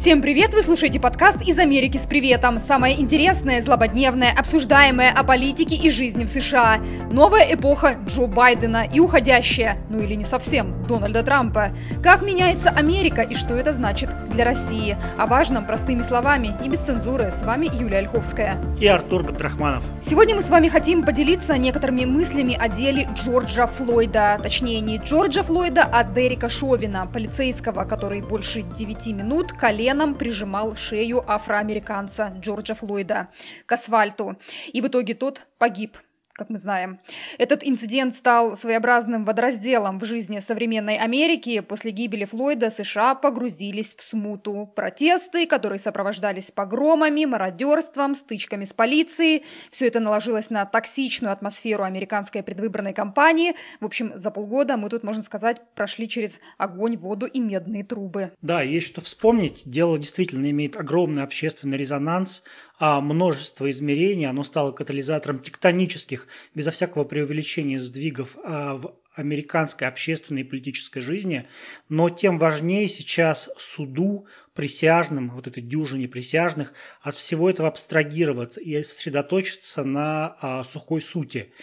Всем 0.00 0.22
привет! 0.22 0.54
Вы 0.54 0.62
слушаете 0.62 0.98
подкаст 0.98 1.42
«Из 1.42 1.58
Америки 1.58 1.98
с 1.98 2.06
приветом». 2.06 2.58
Самое 2.58 2.98
интересное, 2.98 3.60
злободневное, 3.60 4.32
обсуждаемое 4.34 5.12
о 5.12 5.24
политике 5.24 5.76
и 5.76 5.90
жизни 5.90 6.24
в 6.24 6.30
США. 6.30 6.80
Новая 7.10 7.42
эпоха 7.52 7.98
Джо 8.06 8.24
Байдена 8.24 8.88
и 8.90 8.98
уходящая, 8.98 9.76
ну 9.90 10.00
или 10.00 10.14
не 10.14 10.24
совсем, 10.24 10.86
Дональда 10.86 11.22
Трампа. 11.22 11.72
Как 12.02 12.22
меняется 12.22 12.70
Америка 12.70 13.20
и 13.20 13.34
что 13.34 13.54
это 13.54 13.74
значит 13.74 14.08
для 14.30 14.46
России. 14.46 14.96
О 15.18 15.26
важном 15.26 15.66
простыми 15.66 16.00
словами 16.00 16.56
и 16.64 16.70
без 16.70 16.80
цензуры. 16.80 17.30
С 17.30 17.42
вами 17.42 17.68
Юлия 17.70 17.98
Ольховская. 17.98 18.56
И 18.80 18.86
Артур 18.86 19.24
Габдрахманов. 19.24 19.84
Сегодня 20.00 20.34
мы 20.34 20.40
с 20.40 20.48
вами 20.48 20.68
хотим 20.68 21.04
поделиться 21.04 21.58
некоторыми 21.58 22.06
мыслями 22.06 22.56
о 22.58 22.70
деле 22.70 23.06
Джорджа 23.14 23.66
Флойда. 23.66 24.40
Точнее, 24.42 24.80
не 24.80 24.96
Джорджа 24.96 25.42
Флойда, 25.42 25.86
а 25.92 26.04
Дерека 26.04 26.48
Шовина, 26.48 27.06
полицейского, 27.12 27.84
который 27.84 28.22
больше 28.22 28.62
9 28.62 29.06
минут 29.08 29.52
колен 29.52 29.89
коленом 29.90 30.14
прижимал 30.14 30.76
шею 30.76 31.24
афроамериканца 31.28 32.32
Джорджа 32.38 32.76
Флойда 32.76 33.28
к 33.66 33.72
асфальту. 33.72 34.38
И 34.72 34.80
в 34.80 34.86
итоге 34.86 35.14
тот 35.14 35.48
погиб 35.58 35.98
как 36.40 36.48
мы 36.48 36.56
знаем. 36.56 36.98
Этот 37.36 37.62
инцидент 37.62 38.14
стал 38.14 38.56
своеобразным 38.56 39.26
водоразделом 39.26 39.98
в 39.98 40.06
жизни 40.06 40.40
современной 40.40 40.96
Америки. 40.96 41.60
После 41.60 41.90
гибели 41.90 42.24
Флойда 42.24 42.70
США 42.70 43.14
погрузились 43.14 43.94
в 43.94 44.02
смуту. 44.02 44.72
Протесты, 44.74 45.46
которые 45.46 45.78
сопровождались 45.78 46.50
погромами, 46.50 47.26
мародерством, 47.26 48.14
стычками 48.14 48.64
с 48.64 48.72
полицией. 48.72 49.44
Все 49.70 49.86
это 49.86 50.00
наложилось 50.00 50.48
на 50.48 50.64
токсичную 50.64 51.30
атмосферу 51.30 51.84
американской 51.84 52.42
предвыборной 52.42 52.94
кампании. 52.94 53.54
В 53.80 53.84
общем, 53.84 54.12
за 54.14 54.30
полгода 54.30 54.78
мы 54.78 54.88
тут, 54.88 55.04
можно 55.04 55.22
сказать, 55.22 55.60
прошли 55.74 56.08
через 56.08 56.40
огонь, 56.56 56.96
воду 56.96 57.26
и 57.26 57.38
медные 57.38 57.84
трубы. 57.84 58.32
Да, 58.40 58.62
есть 58.62 58.86
что 58.86 59.02
вспомнить. 59.02 59.64
Дело 59.66 59.98
действительно 59.98 60.48
имеет 60.48 60.78
огромный 60.78 61.22
общественный 61.22 61.76
резонанс 61.76 62.42
а 62.80 63.02
множество 63.02 63.70
измерений, 63.70 64.26
оно 64.26 64.42
стало 64.42 64.72
катализатором 64.72 65.40
тектонических, 65.40 66.26
безо 66.54 66.70
всякого 66.70 67.04
преувеличения 67.04 67.78
сдвигов 67.78 68.36
а, 68.44 68.74
в 68.74 68.94
американской 69.14 69.88
общественной 69.88 70.42
и 70.42 70.44
политической 70.44 71.00
жизни, 71.00 71.46
но 71.88 72.10
тем 72.10 72.38
важнее 72.38 72.88
сейчас 72.88 73.50
суду, 73.58 74.26
присяжным, 74.60 75.30
вот 75.30 75.46
этой 75.46 75.62
дюжине 75.62 76.06
присяжных, 76.06 76.74
от 77.00 77.14
всего 77.14 77.48
этого 77.48 77.66
абстрагироваться 77.66 78.60
и 78.60 78.82
сосредоточиться 78.82 79.84
на 79.84 80.36
а, 80.38 80.64
сухой 80.64 81.00
сути, 81.00 81.54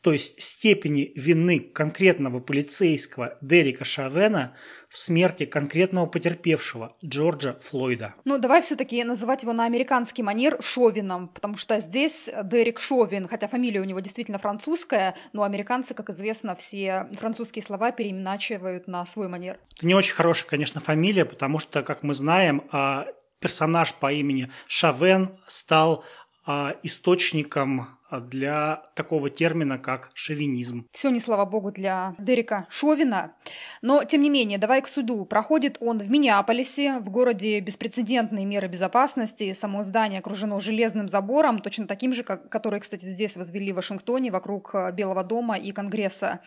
то 0.00 0.10
есть 0.10 0.40
степени 0.40 1.12
вины 1.16 1.60
конкретного 1.60 2.40
полицейского 2.40 3.36
Дерека 3.42 3.84
Шавена 3.84 4.54
в 4.88 4.98
смерти 4.98 5.44
конкретного 5.44 6.06
потерпевшего 6.06 6.96
Джорджа 7.04 7.58
Флойда. 7.60 8.14
Ну, 8.24 8.38
давай 8.38 8.62
все-таки 8.62 9.04
называть 9.04 9.42
его 9.42 9.52
на 9.52 9.64
американский 9.64 10.22
манер 10.22 10.56
Шовином, 10.62 11.28
потому 11.28 11.58
что 11.58 11.80
здесь 11.80 12.30
Дерек 12.44 12.80
Шовин, 12.80 13.28
хотя 13.28 13.48
фамилия 13.48 13.80
у 13.80 13.84
него 13.84 14.00
действительно 14.00 14.38
французская, 14.38 15.14
но 15.34 15.42
американцы, 15.42 15.92
как 15.92 16.08
известно, 16.08 16.56
все 16.56 17.08
французские 17.18 17.62
слова 17.62 17.90
переиначивают 17.90 18.86
на 18.86 19.04
свой 19.04 19.28
манер. 19.28 19.58
Это 19.76 19.86
не 19.86 19.94
очень 19.94 20.14
хорошая, 20.14 20.48
конечно, 20.48 20.80
фамилия, 20.80 21.26
потому 21.26 21.58
что, 21.58 21.82
как 21.82 22.02
мы 22.02 22.14
знаем, 22.14 22.45
а, 22.72 23.06
персонаж 23.40 23.94
по 23.94 24.12
имени 24.12 24.50
Шавен 24.66 25.36
стал 25.46 26.04
а, 26.46 26.74
источником 26.82 27.88
для 28.10 28.82
такого 28.94 29.30
термина, 29.30 29.78
как 29.78 30.10
шовинизм. 30.14 30.86
Все 30.92 31.10
не 31.10 31.20
слава 31.20 31.44
богу 31.44 31.72
для 31.72 32.14
Дерека 32.18 32.66
Шовина. 32.70 33.34
Но, 33.82 34.04
тем 34.04 34.22
не 34.22 34.30
менее, 34.30 34.58
давай 34.58 34.82
к 34.82 34.88
суду. 34.88 35.24
Проходит 35.24 35.76
он 35.80 35.98
в 35.98 36.08
Миннеаполисе, 36.08 36.98
в 37.00 37.10
городе 37.10 37.60
беспрецедентные 37.60 38.44
меры 38.44 38.68
безопасности. 38.68 39.52
Само 39.52 39.82
здание 39.82 40.20
окружено 40.20 40.60
железным 40.60 41.08
забором, 41.08 41.60
точно 41.60 41.86
таким 41.86 42.12
же, 42.12 42.22
как, 42.22 42.48
который, 42.48 42.80
кстати, 42.80 43.04
здесь 43.04 43.36
возвели 43.36 43.72
в 43.72 43.76
Вашингтоне, 43.76 44.30
вокруг 44.30 44.70
э, 44.74 44.92
Белого 44.92 45.24
дома 45.24 45.56
и 45.56 45.72
Конгресса. 45.72 46.40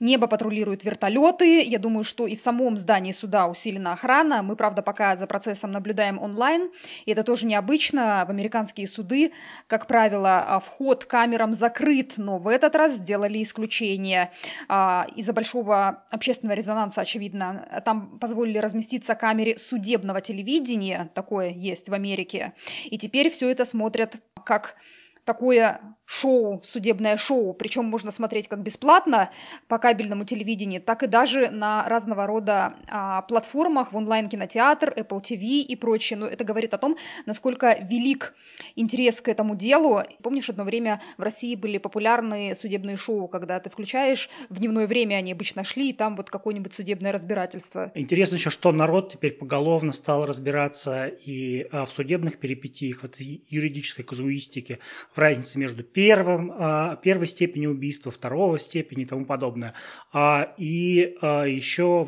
Небо 0.00 0.26
патрулируют 0.26 0.84
вертолеты. 0.84 1.62
Я 1.62 1.78
думаю, 1.78 2.04
что 2.04 2.26
и 2.26 2.36
в 2.36 2.40
самом 2.40 2.76
здании 2.76 3.12
суда 3.12 3.46
усилена 3.46 3.92
охрана. 3.92 4.42
Мы, 4.42 4.56
правда, 4.56 4.82
пока 4.82 5.16
за 5.16 5.26
процессом 5.26 5.70
наблюдаем 5.70 6.18
онлайн. 6.20 6.70
И 7.06 7.12
это 7.12 7.22
тоже 7.22 7.46
необычно. 7.46 8.24
В 8.26 8.30
американские 8.30 8.88
суды, 8.88 9.32
как 9.66 9.86
правило, 9.86 10.62
вход 10.64 11.03
камерам 11.06 11.52
закрыт, 11.52 12.14
но 12.16 12.38
в 12.38 12.48
этот 12.48 12.74
раз 12.74 12.94
сделали 12.94 13.42
исключение. 13.42 14.30
А, 14.68 15.06
из-за 15.16 15.32
большого 15.32 16.04
общественного 16.10 16.56
резонанса, 16.56 17.00
очевидно, 17.00 17.82
там 17.84 18.18
позволили 18.18 18.58
разместиться 18.58 19.14
камере 19.14 19.58
судебного 19.58 20.20
телевидения, 20.20 21.10
такое 21.14 21.50
есть 21.50 21.88
в 21.88 21.94
Америке. 21.94 22.52
И 22.84 22.98
теперь 22.98 23.30
все 23.30 23.50
это 23.50 23.64
смотрят 23.64 24.16
как 24.44 24.76
такое 25.24 25.80
шоу, 26.06 26.62
судебное 26.64 27.16
шоу, 27.16 27.54
причем 27.54 27.86
можно 27.86 28.10
смотреть 28.10 28.48
как 28.48 28.62
бесплатно 28.62 29.30
по 29.68 29.78
кабельному 29.78 30.24
телевидению, 30.24 30.82
так 30.82 31.02
и 31.02 31.06
даже 31.06 31.50
на 31.50 31.88
разного 31.88 32.26
рода 32.26 32.74
а, 32.88 33.22
платформах, 33.22 33.92
в 33.92 33.96
онлайн-кинотеатр, 33.96 34.94
Apple 34.96 35.22
TV 35.22 35.60
и 35.60 35.76
прочее. 35.76 36.18
Но 36.18 36.26
это 36.26 36.44
говорит 36.44 36.74
о 36.74 36.78
том, 36.78 36.96
насколько 37.26 37.78
велик 37.90 38.34
интерес 38.76 39.20
к 39.20 39.28
этому 39.28 39.56
делу. 39.56 40.02
Помнишь, 40.22 40.48
одно 40.50 40.64
время 40.64 41.00
в 41.16 41.22
России 41.22 41.54
были 41.54 41.78
популярные 41.78 42.54
судебные 42.54 42.96
шоу, 42.96 43.28
когда 43.28 43.58
ты 43.60 43.70
включаешь, 43.70 44.28
в 44.48 44.58
дневное 44.58 44.86
время 44.86 45.16
они 45.16 45.32
обычно 45.32 45.64
шли, 45.64 45.90
и 45.90 45.92
там 45.92 46.16
вот 46.16 46.30
какое-нибудь 46.30 46.72
судебное 46.72 47.12
разбирательство. 47.12 47.92
Интересно 47.94 48.36
еще, 48.36 48.50
что 48.50 48.72
народ 48.72 49.12
теперь 49.12 49.32
поголовно 49.32 49.92
стал 49.92 50.26
разбираться 50.26 51.06
и 51.06 51.66
а, 51.70 51.84
в 51.84 51.90
судебных 51.90 52.38
перипетиях, 52.38 53.02
вот 53.02 53.16
в 53.16 53.20
юридической 53.20 54.02
казуистике, 54.02 54.80
в 55.12 55.18
разнице 55.18 55.58
между 55.58 55.82
первым, 55.94 56.52
а, 56.54 56.96
первой 56.96 57.26
степени 57.26 57.66
убийства, 57.66 58.10
второго 58.10 58.58
степени 58.58 59.04
и 59.04 59.06
тому 59.06 59.24
подобное. 59.24 59.74
А, 60.12 60.52
и 60.58 61.16
а, 61.22 61.44
еще 61.44 62.06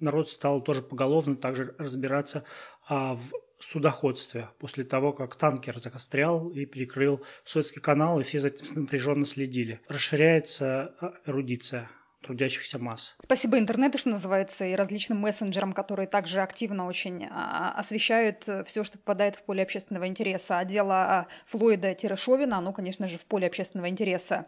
народ 0.00 0.30
стал 0.30 0.62
тоже 0.62 0.82
поголовно 0.82 1.36
также 1.36 1.74
разбираться 1.78 2.44
в 2.88 3.32
судоходстве 3.60 4.48
после 4.58 4.82
того, 4.82 5.12
как 5.12 5.36
танкер 5.36 5.78
застрял 5.78 6.48
и 6.48 6.64
перекрыл 6.64 7.22
Суэцкий 7.44 7.82
канал, 7.82 8.18
и 8.18 8.22
все 8.22 8.38
за 8.38 8.48
этим 8.48 8.82
напряженно 8.82 9.26
следили. 9.26 9.80
Расширяется 9.88 10.94
эрудиция 11.26 11.90
трудящихся 12.22 12.78
масс. 12.78 13.14
Спасибо 13.20 13.58
интернету, 13.58 13.98
что 13.98 14.10
называется, 14.10 14.64
и 14.64 14.74
различным 14.74 15.18
мессенджерам, 15.20 15.72
которые 15.72 16.08
также 16.08 16.40
активно 16.40 16.86
очень 16.86 17.28
а, 17.30 17.72
освещают 17.76 18.48
э, 18.48 18.64
все, 18.64 18.82
что 18.82 18.98
попадает 18.98 19.36
в 19.36 19.42
поле 19.44 19.62
общественного 19.62 20.08
интереса. 20.08 20.58
А 20.58 20.64
дело 20.64 20.94
а, 20.94 21.26
Флойда-Шовина, 21.52 22.54
оно, 22.54 22.72
конечно 22.72 23.06
же, 23.06 23.18
в 23.18 23.24
поле 23.24 23.46
общественного 23.46 23.88
интереса. 23.88 24.46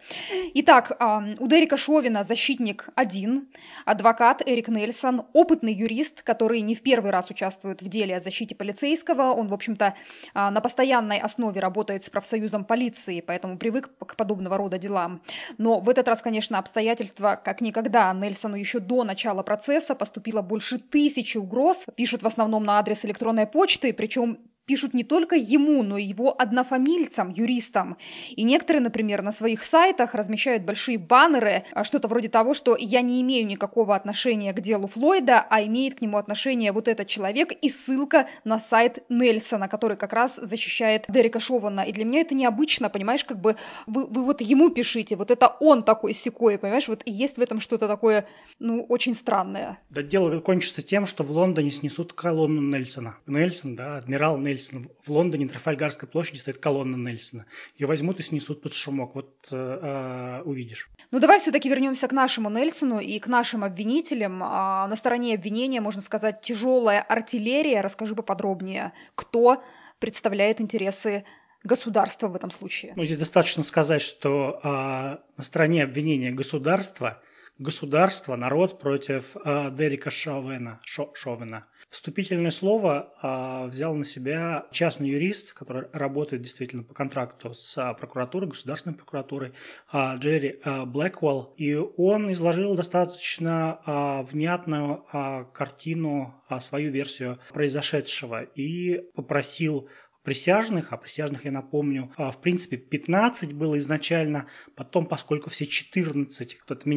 Итак, 0.54 0.97
а, 0.98 1.22
у 1.38 1.47
Дерека 1.47 1.76
Шовина 1.76 2.25
защитник 2.25 2.88
один, 2.97 3.48
адвокат 3.84 4.42
Эрик 4.44 4.69
Нельсон, 4.69 5.22
опытный 5.32 5.72
юрист, 5.72 6.22
который 6.22 6.62
не 6.62 6.75
в 6.75 6.82
первый 6.82 7.12
раз 7.12 7.30
участвует 7.30 7.82
в 7.82 7.88
деле 7.88 8.16
о 8.16 8.20
защите 8.20 8.54
полицейского. 8.54 9.32
Он, 9.32 9.48
в 9.48 9.54
общем-то, 9.54 9.94
на 10.34 10.60
постоянной 10.60 11.19
основе 11.19 11.60
работает 11.60 12.03
с 12.03 12.10
профсоюзом 12.10 12.64
полиции, 12.64 13.20
поэтому 13.20 13.59
привык 13.59 13.91
к 13.98 14.16
подобного 14.16 14.56
рода 14.56 14.78
делам. 14.78 15.22
Но 15.59 15.80
в 15.80 15.88
этот 15.88 16.09
раз, 16.09 16.20
конечно, 16.20 16.59
обстоятельства 16.59 17.41
как 17.42 17.59
никогда. 17.60 18.12
Нельсону 18.12 18.56
еще 18.56 18.78
до 18.81 19.04
начала 19.04 19.43
процесса 19.43 19.94
поступило 19.94 20.43
больше 20.43 20.78
тысячи 20.78 21.38
угроз, 21.38 21.87
пишут 21.97 22.22
в 22.22 22.26
основном 22.26 22.65
на 22.65 22.78
адрес 22.78 23.04
электронной 23.04 23.47
почты, 23.47 23.93
причем 23.93 24.38
пишут 24.70 24.94
не 24.94 25.03
только 25.03 25.34
ему, 25.34 25.82
но 25.82 25.98
и 25.98 26.04
его 26.04 26.32
однофамильцам, 26.41 27.31
юристам. 27.31 27.97
И 28.31 28.44
некоторые, 28.44 28.81
например, 28.81 29.20
на 29.20 29.32
своих 29.32 29.64
сайтах 29.64 30.14
размещают 30.14 30.62
большие 30.62 30.97
баннеры, 30.97 31.64
а, 31.72 31.82
что-то 31.82 32.06
вроде 32.06 32.28
того, 32.28 32.54
что 32.54 32.76
я 32.78 33.00
не 33.00 33.20
имею 33.20 33.48
никакого 33.48 33.97
отношения 33.97 34.53
к 34.53 34.60
делу 34.60 34.86
Флойда, 34.86 35.44
а 35.50 35.60
имеет 35.65 35.97
к 35.98 36.03
нему 36.03 36.18
отношение 36.18 36.71
вот 36.71 36.86
этот 36.86 37.09
человек, 37.09 37.50
и 37.50 37.68
ссылка 37.68 38.28
на 38.44 38.60
сайт 38.60 39.00
Нельсона, 39.09 39.66
который 39.66 39.97
как 39.97 40.12
раз 40.12 40.36
защищает 40.36 41.06
Дерека 41.09 41.41
Шована. 41.41 41.80
И 41.80 41.92
для 41.92 42.04
меня 42.04 42.21
это 42.21 42.36
необычно, 42.36 42.91
понимаешь, 42.91 43.24
как 43.24 43.41
бы 43.41 43.56
вы, 43.89 44.06
вы 44.06 44.22
вот 44.24 44.41
ему 44.41 44.71
пишите, 44.71 45.16
вот 45.16 45.33
это 45.33 45.48
он 45.59 45.83
такой 45.83 46.15
секой, 46.15 46.59
понимаешь, 46.59 46.86
вот 46.86 47.03
есть 47.06 47.39
в 47.39 47.41
этом 47.41 47.59
что-то 47.60 47.89
такое, 47.89 48.24
ну, 48.60 48.86
очень 48.89 49.16
странное. 49.16 49.80
Да 49.91 50.03
дело 50.03 50.39
кончится 50.39 50.83
тем, 50.83 51.06
что 51.06 51.24
в 51.24 51.33
Лондоне 51.33 51.72
снесут 51.72 52.12
колонну 52.12 52.62
Нельсона. 52.62 53.16
Нельсон, 53.27 53.74
да, 53.74 53.97
адмирал 53.97 54.39
Нельсон 54.39 54.59
Нельсона. 54.60 54.86
В 55.03 55.10
Лондоне 55.10 55.45
на 55.45 55.51
Трафальгарской 55.51 56.09
площади 56.09 56.39
стоит 56.39 56.59
колонна 56.59 56.97
Нельсона. 56.97 57.47
Ее 57.77 57.86
возьмут 57.86 58.21
и 58.21 58.22
снесут 58.22 58.62
под 58.62 58.74
шумок. 58.74 59.15
Вот 59.15 59.48
э, 59.51 59.57
э, 59.57 60.42
увидишь. 60.42 60.91
Ну 61.10 61.18
давай 61.18 61.41
все-таки 61.41 61.68
вернемся 61.68 62.09
к 62.09 62.12
нашему 62.12 62.51
Нельсону 62.51 63.01
и 63.01 63.18
к 63.18 63.27
нашим 63.27 63.65
обвинителям. 63.65 64.42
А, 64.42 64.86
на 64.89 64.97
стороне 64.97 65.34
обвинения, 65.34 65.80
можно 65.80 66.03
сказать, 66.03 66.41
тяжелая 66.41 67.03
артиллерия. 67.03 67.80
Расскажи 67.80 68.15
поподробнее, 68.15 68.92
кто 69.15 69.62
представляет 69.98 70.60
интересы 70.60 71.24
государства 71.63 72.28
в 72.28 72.36
этом 72.36 72.51
случае. 72.51 72.92
Ну, 72.97 73.04
здесь 73.04 73.18
достаточно 73.18 73.63
сказать, 73.63 74.03
что 74.03 74.60
а, 74.63 75.21
на 75.36 75.42
стороне 75.42 75.83
обвинения 75.83 76.30
государства, 76.30 77.22
государство, 77.60 78.34
народ 78.36 78.80
против 78.80 79.36
а, 79.45 79.71
Дерека 79.71 80.10
Шовена, 80.10 80.80
Шо, 80.84 81.12
Шовена 81.15 81.66
Вступительное 81.91 82.53
слово 82.53 83.12
а, 83.21 83.66
взял 83.66 83.95
на 83.97 84.04
себя 84.04 84.66
частный 84.71 85.09
юрист, 85.09 85.53
который 85.53 85.89
работает 85.92 86.41
действительно 86.41 86.84
по 86.84 86.95
контракту 86.95 87.53
с 87.53 87.77
а, 87.77 87.95
прокуратурой, 87.95 88.48
государственной 88.48 88.95
прокуратурой, 88.95 89.54
а, 89.91 90.15
Джерри 90.15 90.60
а, 90.62 90.86
Блэквелл. 90.86 91.53
И 91.57 91.74
он 91.74 92.30
изложил 92.30 92.77
достаточно 92.77 93.80
а, 93.84 94.22
внятную 94.22 95.04
а, 95.13 95.45
картину, 95.47 96.41
а, 96.48 96.60
свою 96.60 96.92
версию 96.92 97.41
произошедшего 97.53 98.42
и 98.42 99.01
попросил 99.16 99.89
присяжных, 100.22 100.92
а 100.92 100.96
присяжных, 100.96 101.44
я 101.44 101.50
напомню, 101.50 102.12
а, 102.16 102.30
в 102.30 102.40
принципе 102.40 102.76
15 102.76 103.52
было 103.52 103.78
изначально, 103.78 104.46
потом, 104.74 105.06
поскольку 105.06 105.50
все 105.50 105.66
14, 105.66 106.58
кто-то 106.58 106.88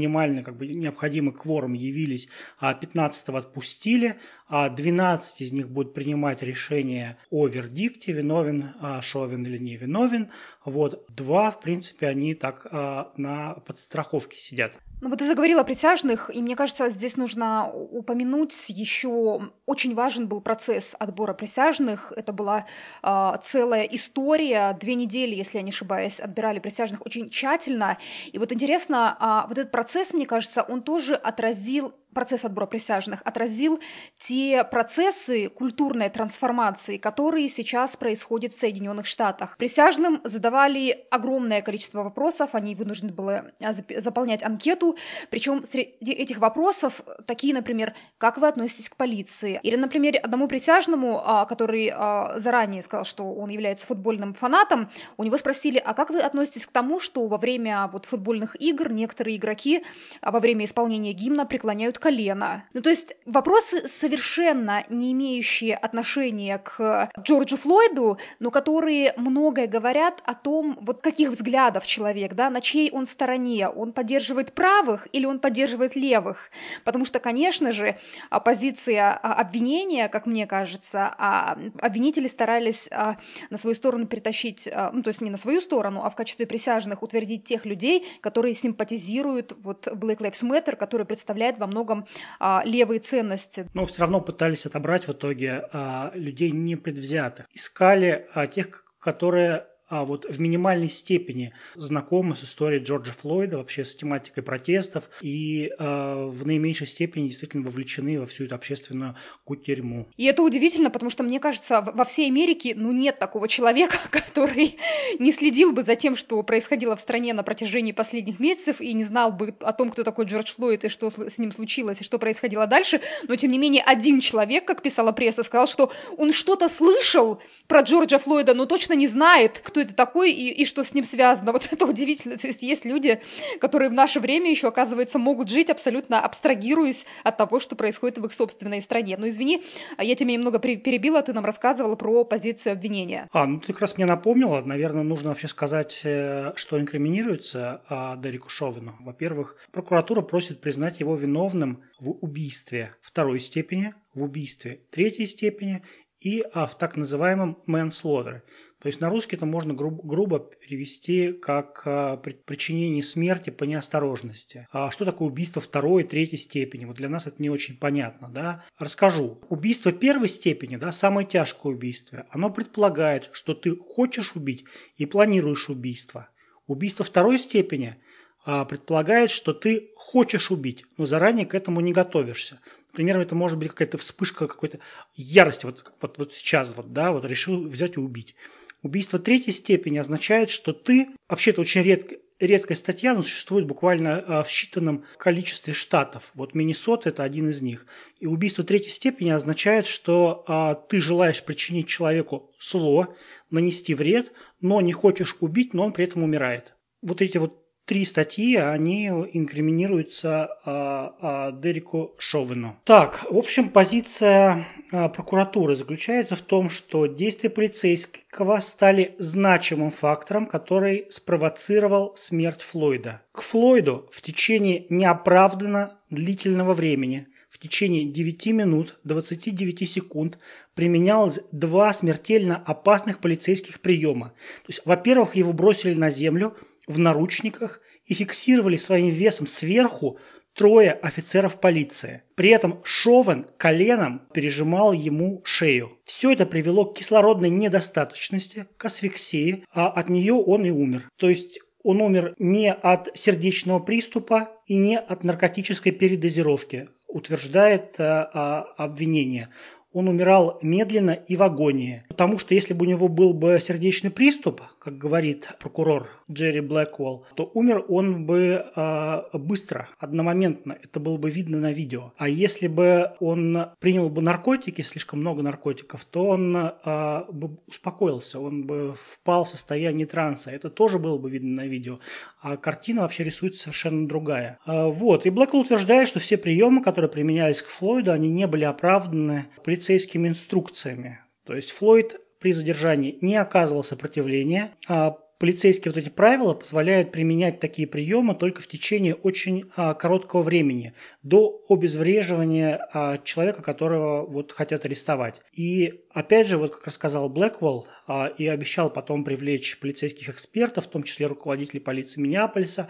как 0.43 0.57
бы 0.57 0.67
необходимый 0.67 1.33
кворум 1.33 1.73
явились, 1.73 2.27
а 2.59 2.73
15 2.73 3.29
отпустили, 3.29 4.17
а 4.47 4.69
12 4.69 5.41
из 5.41 5.53
них 5.53 5.69
будут 5.69 5.93
принимать 5.93 6.41
решение 6.43 7.17
о 7.29 7.47
вердикте, 7.47 8.11
виновен 8.11 8.73
а 8.79 9.01
Шовин 9.01 9.45
или 9.45 9.57
не 9.57 9.77
виновен, 9.77 10.29
вот, 10.65 11.05
два, 11.09 11.51
в 11.51 11.59
принципе, 11.59 12.07
они 12.07 12.35
так 12.35 12.67
а, 12.71 13.13
на 13.17 13.53
подстраховке 13.53 14.37
сидят. 14.37 14.77
Ну 15.03 15.09
вот 15.09 15.19
ты 15.19 15.25
заговорила 15.25 15.61
о 15.61 15.63
присяжных, 15.65 16.33
и 16.33 16.41
мне 16.41 16.55
кажется, 16.55 16.89
здесь 16.89 17.17
нужно 17.17 17.69
упомянуть 17.73 18.69
еще 18.69 19.51
очень 19.65 19.95
важен 19.95 20.29
был 20.29 20.39
процесс 20.39 20.95
отбора 20.97 21.33
присяжных. 21.33 22.13
Это 22.15 22.31
была 22.31 22.67
э, 23.03 23.31
целая 23.41 23.83
история, 23.83 24.77
две 24.79 24.95
недели, 24.95 25.35
если 25.35 25.57
я 25.57 25.61
не 25.61 25.71
ошибаюсь, 25.71 26.21
отбирали 26.21 26.59
присяжных 26.59 27.05
очень 27.05 27.29
тщательно. 27.29 27.97
И 28.31 28.39
вот 28.39 28.53
интересно, 28.53 29.17
э, 29.19 29.50
вот 29.50 29.57
этот 29.57 29.71
процесс, 29.73 30.13
мне 30.13 30.25
кажется, 30.25 30.63
он 30.63 30.81
тоже 30.81 31.15
отразил 31.15 31.94
процесс 32.13 32.45
отбора 32.45 32.65
присяжных 32.65 33.21
отразил 33.25 33.80
те 34.18 34.63
процессы 34.63 35.50
культурной 35.50 36.10
трансформации, 36.10 36.98
которые 36.98 37.50
сейчас 37.50 37.95
происходят 37.95 38.54
в 38.54 38.60
Соединенных 38.60 39.06
Штатах. 39.06 39.57
Присяжным 39.57 40.21
задавали 40.24 41.06
огромное 41.12 41.62
количество 41.62 42.04
вопросов, 42.04 42.51
они 42.54 42.75
вынуждены 42.75 43.12
были 43.12 43.44
а, 43.60 43.74
заполнять 44.01 44.44
анкету, 44.44 44.98
причем 45.30 45.63
среди 45.65 46.12
этих 46.12 46.38
вопросов 46.38 47.01
такие, 47.25 47.54
например, 47.54 47.94
как 48.18 48.38
вы 48.38 48.48
относитесь 48.48 48.89
к 48.89 48.95
полиции? 48.95 49.59
Или, 49.63 49.75
например, 49.75 50.19
одному 50.21 50.48
присяжному, 50.48 51.21
а, 51.24 51.45
который 51.45 51.92
а, 51.94 52.38
заранее 52.38 52.81
сказал, 52.81 53.06
что 53.06 53.33
он 53.33 53.50
является 53.50 53.88
футбольным 53.88 54.33
фанатом, 54.33 54.89
у 55.18 55.24
него 55.24 55.38
спросили, 55.38 55.81
а 55.83 55.94
как 55.94 56.09
вы 56.09 56.19
относитесь 56.19 56.66
к 56.66 56.71
тому, 56.71 57.00
что 57.00 57.27
во 57.27 57.38
время 57.38 57.89
вот, 57.92 58.06
футбольных 58.06 58.59
игр 58.62 58.92
некоторые 58.92 59.38
игроки 59.38 59.83
во 60.21 60.39
время 60.39 60.66
исполнения 60.66 61.13
гимна 61.13 61.45
преклоняют 61.45 62.00
колено. 62.03 62.65
Ну, 62.73 62.81
то 62.81 62.89
есть 62.89 63.15
вопросы 63.25 63.88
совершенно 63.88 64.83
не 64.89 65.13
имеющие 65.13 65.73
отношения 65.73 66.57
к 66.57 67.09
Джорджу 67.17 67.55
Флойду, 67.55 68.17
но 68.39 68.51
которые 68.51 69.13
многое 69.15 69.67
говорят 69.67 70.21
о 70.25 70.33
том, 70.33 70.77
вот 70.81 71.01
каких 71.01 71.29
взглядов 71.29 71.85
человек, 71.85 72.33
да, 72.33 72.50
на 72.50 72.59
чьей 72.59 72.91
он 72.91 73.05
стороне, 73.05 73.69
он 73.69 73.94
поддерживает 73.94 74.51
правых 74.51 75.07
или 75.13 75.25
он 75.25 75.39
поддерживает 75.39 75.95
левых. 75.95 76.51
Потому 76.83 77.05
что, 77.05 77.21
конечно 77.21 77.71
же, 77.71 77.97
позиция 78.44 79.17
а, 79.23 79.35
обвинения, 79.35 80.09
как 80.09 80.25
мне 80.25 80.45
кажется, 80.45 81.15
а 81.17 81.57
обвинители 81.79 82.27
старались 82.27 82.89
а, 82.91 83.15
на 83.49 83.57
свою 83.57 83.75
сторону 83.75 84.07
перетащить, 84.07 84.67
ну, 84.91 85.03
то 85.03 85.07
есть 85.07 85.21
не 85.21 85.29
на 85.29 85.38
свою 85.38 85.61
сторону, 85.61 86.01
а 86.03 86.09
в 86.09 86.15
качестве 86.15 86.45
присяжных 86.45 87.01
утвердить 87.01 87.45
тех 87.45 87.65
людей, 87.65 88.06
которые 88.19 88.56
симпатизируют 88.56 89.53
вот 89.63 89.88
Black 89.88 90.17
Lives 90.17 90.44
Matter, 90.44 90.75
который 90.75 91.06
представляет 91.06 91.57
во 91.59 91.67
многом 91.67 91.93
многом 91.94 92.07
а, 92.40 92.62
левые 92.66 93.00
ценности. 93.00 93.68
Но 93.74 93.86
все 93.86 94.01
равно 94.01 94.22
пытались 94.22 94.66
отобрать 94.66 95.07
в 95.07 95.12
итоге 95.12 95.63
а, 95.72 96.12
людей 96.13 96.51
непредвзятых. 96.51 97.48
Искали 97.54 98.28
а, 98.34 98.48
тех, 98.48 98.84
которые 99.00 99.68
а 99.94 100.06
вот 100.06 100.25
в 100.25 100.42
минимальной 100.42 100.90
степени 100.90 101.54
знакомы 101.75 102.36
с 102.36 102.44
историей 102.44 102.81
Джорджа 102.84 103.12
Флойда, 103.12 103.57
вообще 103.57 103.86
с 103.86 103.95
тематикой 103.95 104.42
протестов, 104.42 105.07
и 105.22 105.69
э, 105.78 106.25
в 106.25 106.48
наименьшей 106.48 106.88
степени 106.88 107.28
действительно 107.28 107.63
вовлечены 107.63 108.19
во 108.19 108.25
всю 108.25 108.45
эту 108.45 108.56
общественную 108.56 109.16
кутерьму. 109.44 110.07
И 110.18 110.25
это 110.25 110.42
удивительно, 110.42 110.90
потому 110.90 111.12
что, 111.12 111.22
мне 111.22 111.40
кажется, 111.40 111.81
во 111.94 112.06
всей 112.06 112.25
Америке 112.25 112.74
ну, 112.75 112.92
нет 112.92 113.19
такого 113.19 113.48
человека, 113.48 113.98
который 114.10 114.80
не 115.19 115.31
следил 115.31 115.74
бы 115.74 115.84
за 115.84 115.95
тем, 115.95 116.16
что 116.16 116.42
происходило 116.42 116.95
в 116.95 117.00
стране 117.00 117.36
на 117.36 117.44
протяжении 117.44 117.92
последних 117.92 118.40
месяцев, 118.40 118.81
и 118.81 118.94
не 118.94 119.04
знал 119.04 119.31
бы 119.31 119.54
о 119.60 119.74
том, 119.74 119.92
кто 119.92 120.04
такой 120.04 120.25
Джордж 120.25 120.54
Флойд, 120.56 120.86
и 120.86 120.90
что 120.90 121.12
с 121.12 121.38
ним 121.38 121.51
случилось, 121.51 122.01
и 122.01 122.04
что 122.04 122.18
происходило 122.18 122.66
дальше. 122.66 123.00
Но, 123.28 123.36
тем 123.36 123.51
не 123.51 123.60
менее, 123.60 123.84
один 123.84 124.22
человек, 124.22 124.66
как 124.66 124.81
писала 124.81 125.12
пресса, 125.12 125.44
сказал, 125.44 125.68
что 125.68 125.92
он 126.18 126.34
что-то 126.34 126.68
слышал 126.68 127.40
про 127.68 127.81
Джорджа 127.81 128.18
Флойда, 128.18 128.56
но 128.56 128.66
точно 128.66 128.94
не 128.94 129.07
знает, 129.07 129.62
кто 129.63 129.82
это 129.83 129.94
такой 129.94 130.31
и, 130.31 130.50
и 130.50 130.65
что 130.65 130.83
с 130.83 130.94
ним 130.94 131.03
связано. 131.03 131.51
Вот 131.63 131.69
это 131.71 131.85
удивительно. 131.85 132.38
То 132.38 132.47
есть 132.47 132.63
есть 132.63 132.83
люди, 132.83 133.21
которые 133.59 133.89
в 133.89 133.94
наше 133.94 134.19
время 134.19 134.50
еще, 134.50 134.69
оказывается, 134.69 135.19
могут 135.19 135.50
жить 135.50 135.69
абсолютно 135.69 136.19
абстрагируясь 136.19 137.06
от 137.24 137.38
того, 137.38 137.59
что 137.59 137.75
происходит 137.75 138.18
в 138.18 138.25
их 138.25 138.33
собственной 138.33 138.81
стране. 138.81 139.18
Но 139.18 139.27
извини, 139.27 139.63
я 140.00 140.15
тебя 140.15 140.33
немного 140.33 140.57
перебила, 140.59 141.21
ты 141.21 141.31
нам 141.33 141.45
рассказывала 141.45 141.95
про 141.95 142.25
позицию 142.25 142.74
обвинения. 142.74 143.27
А, 143.31 143.45
ну 143.45 143.59
ты 143.59 143.74
как 143.74 143.81
раз 143.81 143.97
мне 143.97 144.06
напомнила. 144.06 144.62
Наверное, 144.62 145.03
нужно 145.03 145.30
вообще 145.30 145.47
сказать, 145.47 146.01
э, 146.03 146.53
что 146.56 146.80
инкриминируется 146.80 147.83
а, 147.88 148.18
Дереку 148.18 148.50
Шовину. 148.50 148.95
Во-первых, 149.00 149.57
прокуратура 149.71 150.21
просит 150.21 150.62
признать 150.62 151.00
его 151.00 151.15
виновным 151.15 151.83
в 152.00 152.12
убийстве 152.21 152.95
второй 153.01 153.39
степени, 153.39 153.94
в 154.13 154.24
убийстве 154.24 154.81
третьей 154.91 155.25
степени 155.25 155.83
и 156.19 156.44
а, 156.53 156.68
в 156.68 156.77
так 156.77 156.95
называемом 156.95 157.57
manslaughter. 157.68 158.41
То 158.83 158.88
есть 158.88 159.00
на 159.00 159.09
русский 159.09 159.38
это 159.38 159.45
можно 159.45 159.74
грубо, 159.74 160.06
грубо 160.06 160.39
перевести 160.39 161.31
как 161.31 161.83
а, 161.85 162.18
причинение 162.18 163.01
смерти 163.01 163.50
по 163.50 163.63
неосторожности. 163.63 164.68
А 164.74 164.91
что 164.91 165.06
такое 165.06 165.30
убийство 165.30 165.62
второй 165.62 166.03
и 166.03 166.06
третьей 166.06 166.38
степени? 166.38 166.83
Вот 166.83 166.97
для 166.97 167.07
нас 167.07 167.25
это 167.25 167.41
не 167.41 167.50
очень 167.50 167.77
понятно. 167.77 168.27
Да? 168.27 168.65
Расскажу. 168.77 169.39
Убийство 169.47 169.94
первой 169.94 170.27
степени, 170.27 170.75
да, 170.75 170.91
самое 170.91 171.25
тяжкое 171.25 171.71
убийство, 171.71 172.27
оно 172.30 172.50
предполагает, 172.50 173.30
что 173.31 173.53
ты 173.53 173.74
хочешь 173.74 174.35
убить 174.35 174.65
и 174.97 175.06
планируешь 175.06 175.69
убийство. 175.69 176.27
Убийство 176.68 177.06
второй 177.06 177.39
степени 177.39 177.95
а, 178.44 178.65
предполагает, 178.65 179.31
что 179.31 179.53
ты 179.53 179.91
хочешь 179.95 180.51
убить, 180.51 180.83
но 180.97 181.06
заранее 181.06 181.45
к 181.45 181.56
этому 181.56 181.80
не 181.80 181.94
готовишься. 181.94 182.59
Например, 182.91 183.18
это 183.21 183.33
может 183.33 183.57
быть 183.57 183.69
какая-то 183.69 183.97
вспышка 183.97 184.45
какой-то 184.45 184.80
ярости, 185.16 185.66
вот, 185.66 185.94
вот, 186.02 186.18
вот 186.18 186.33
сейчас 186.33 186.73
вот, 186.75 186.92
да, 186.92 187.13
вот 187.13 187.23
решил 187.23 187.66
взять 187.66 187.95
и 187.95 188.02
убить. 188.02 188.35
Убийство 188.83 189.18
третьей 189.18 189.54
степени 189.54 189.97
означает, 189.97 190.49
что 190.49 190.73
ты, 190.73 191.07
вообще 191.30 191.52
это 191.52 191.61
очень 191.61 191.81
редко, 191.81 192.18
редкая 192.37 192.75
статья, 192.75 193.13
но 193.16 193.21
существует 193.21 193.66
буквально 193.66 194.19
а, 194.19 194.44
в 194.44 194.49
считанном 194.49 195.04
количестве 195.18 195.73
штатов. 195.73 196.31
Вот 196.33 196.54
Миннесота– 196.54 197.09
это 197.09 197.23
один 197.23 197.49
из 197.49 197.61
них. 197.61 197.85
И 198.19 198.28
убийство 198.28 198.63
третьей 198.66 198.92
степени 198.92 199.30
означает, 199.30 199.87
что 199.87 200.44
а, 200.47 200.75
ты 200.75 200.99
желаешь 200.99 201.44
причинить 201.44 201.87
человеку 201.87 202.52
зло, 202.59 203.16
нанести 203.49 203.94
вред, 203.94 204.33
но 204.59 204.81
не 204.81 204.92
хочешь 204.92 205.37
убить, 205.40 205.73
но 205.73 205.85
он 205.85 205.94
при 205.94 206.04
этом 206.04 206.23
умирает. 206.23 206.73
Вот 207.02 207.21
эти 207.21 207.37
вот 207.37 207.62
три 207.85 208.06
статьи, 208.06 208.56
они 208.56 209.07
инкриминируются 209.07 210.49
а, 210.66 211.16
а, 211.21 211.52
Дереку 211.52 212.16
Шовину. 212.18 212.78
Так, 212.85 213.25
в 213.30 213.37
общем, 213.37 213.69
позиция 213.69 214.66
а, 214.92 215.09
прокуратуры 215.09 215.75
заключается 215.75 216.35
в 216.35 216.42
том, 216.42 216.69
что 216.69 217.07
действия 217.07 217.49
полицейского 217.49 218.59
стали 218.59 219.16
значимым 219.19 219.92
фактором, 219.92 220.45
который 220.45 221.07
спровоцировал 221.09 222.13
смерть 222.16 222.61
Флойда. 222.61 223.21
К 223.31 223.42
Флойду 223.42 224.07
в 224.11 224.21
течение 224.21 224.85
неоправданно 224.90 225.99
длительного 226.09 226.73
времени 226.73 227.28
в 227.49 227.59
течение 227.59 228.06
9 228.06 228.47
минут 228.47 228.99
29 229.04 229.87
секунд 229.87 230.40
применялось 230.73 231.40
два 231.52 231.94
смертельно 231.94 232.56
опасных 232.66 233.19
полицейских 233.19 233.80
приема. 233.80 234.30
То 234.63 234.69
есть, 234.69 234.81
во-первых, 234.85 235.35
его 235.35 235.54
бросили 235.54 235.94
на 235.94 236.09
землю– 236.09 236.56
в 236.87 236.99
наручниках 236.99 237.81
и 238.06 238.13
фиксировали 238.13 238.78
своим 238.78 239.09
весом 239.09 239.47
сверху 239.47 240.18
трое 240.56 240.92
офицеров 240.92 241.59
полиции. 241.59 242.23
При 242.35 242.49
этом 242.49 242.81
Шовен 242.83 243.45
коленом 243.57 244.21
пережимал 244.33 244.94
ему 244.94 245.42
шею. 245.44 245.97
Все 246.06 246.31
это 246.31 246.45
привело 246.45 246.85
к 246.85 246.97
кислородной 246.97 247.49
недостаточности, 247.49 248.68
к 248.78 248.85
асфиксии, 248.85 249.63
а 249.71 249.87
от 249.87 250.09
нее 250.09 250.33
он 250.33 250.66
и 250.66 250.71
умер. 250.71 251.09
То 251.18 251.30
есть 251.30 251.59
он 251.83 252.02
умер 252.02 252.35
не 252.37 252.71
от 252.71 253.09
сердечного 253.16 253.80
приступа 253.80 254.49
и 254.68 254.75
не 254.75 254.97
от 254.97 255.23
наркотической 255.23 255.92
передозировки, 255.92 256.90
утверждает 257.07 257.95
а, 257.97 258.61
обвинение 258.78 259.49
он 259.94 260.07
умирал 260.07 260.59
медленно 260.61 261.11
и 261.11 261.35
в 261.35 261.44
агонии. 261.44 262.04
Потому 262.09 262.40
что 262.40 262.56
если 262.56 262.73
бы 262.73 262.85
у 262.85 262.90
него 262.90 263.07
был 263.07 263.33
бы 263.33 263.59
сердечный 263.61 264.09
приступ, 264.09 264.61
как 264.83 264.97
говорит 264.97 265.49
прокурор 265.59 266.09
Джерри 266.30 266.59
Блэквелл, 266.59 267.25
то 267.35 267.49
умер 267.54 267.85
он 267.87 268.25
бы 268.25 268.66
э, 268.75 269.21
быстро, 269.33 269.90
одномоментно. 269.97 270.78
Это 270.81 270.99
было 270.99 271.18
бы 271.18 271.30
видно 271.30 271.59
на 271.59 271.71
видео. 271.71 272.13
А 272.18 272.28
если 272.28 272.68
бы 272.68 273.13
он 273.19 273.68
принял 273.80 274.09
бы 274.09 274.21
наркотики, 274.21 274.81
слишком 274.81 275.19
много 275.19 275.42
наркотиков, 275.42 276.04
то 276.06 276.25
он 276.28 276.56
э, 276.56 277.23
бы 277.31 277.57
успокоился, 277.68 278.40
он 278.40 278.66
бы 278.66 278.94
впал 278.94 279.45
в 279.45 279.49
состояние 279.49 280.06
транса. 280.06 280.52
Это 280.52 280.69
тоже 280.69 280.99
было 280.99 281.18
бы 281.18 281.30
видно 281.30 281.63
на 281.63 281.68
видео. 281.68 281.99
А 282.42 282.57
картина 282.57 283.02
вообще 283.02 283.23
рисуется 283.23 283.63
совершенно 283.63 284.07
другая. 284.07 284.59
Э, 284.66 284.87
вот. 284.87 285.25
И 285.25 285.30
Блэквелл 285.30 285.61
утверждает, 285.61 286.09
что 286.09 286.19
все 286.19 286.37
приемы, 286.37 286.81
которые 286.81 287.09
применялись 287.09 287.61
к 287.61 287.68
Флойду, 287.68 288.11
они 288.11 288.30
не 288.30 288.47
были 288.47 288.66
оправданы 288.66 289.47
полицейскими 289.63 290.28
инструкциями. 290.28 291.19
То 291.45 291.56
есть 291.56 291.71
Флойд 291.71 292.19
при 292.44 292.52
задержании 292.52 293.18
не 293.21 293.38
оказывал 293.38 293.85
сопротивления, 293.85 294.71
а 294.90 295.12
полицейские 295.40 295.94
вот 295.94 295.97
эти 295.97 296.09
правила 296.09 296.54
позволяют 296.54 297.14
применять 297.14 297.62
такие 297.62 297.88
приемы 297.88 298.35
только 298.35 298.62
в 298.62 298.68
течение 298.68 299.16
очень 299.16 299.71
а, 299.78 299.94
короткого 299.94 300.42
времени, 300.42 300.94
до 301.21 301.64
обезвреживания 301.69 302.85
а, 302.92 303.18
человека, 303.19 303.62
которого 303.62 304.26
вот 304.26 304.52
хотят 304.52 304.83
арестовать. 304.83 305.40
И 305.54 306.02
опять 306.12 306.50
же, 306.50 306.57
вот 306.57 306.76
как 306.76 306.85
рассказал 306.85 307.30
Блэквелл, 307.30 307.88
а, 308.07 308.28
и 308.38 308.45
обещал 308.45 308.90
потом 308.90 309.23
привлечь 309.23 309.80
полицейских 309.80 310.28
экспертов, 310.28 310.85
в 310.85 310.90
том 310.90 311.04
числе 311.04 311.28
руководителей 311.28 311.80
полиции 311.80 312.19
Миннеаполиса, 312.19 312.90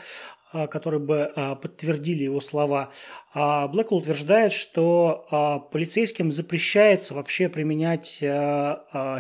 которые 0.70 1.00
бы 1.00 1.32
а, 1.36 1.56
подтвердили 1.56 2.24
его 2.24 2.40
слова. 2.40 2.92
А 3.36 3.68
Блэквелл 3.68 3.98
утверждает, 3.98 4.52
что 4.52 5.68
полицейским 5.72 6.32
запрещается 6.32 7.16
вообще 7.16 7.50
применять 7.50 8.22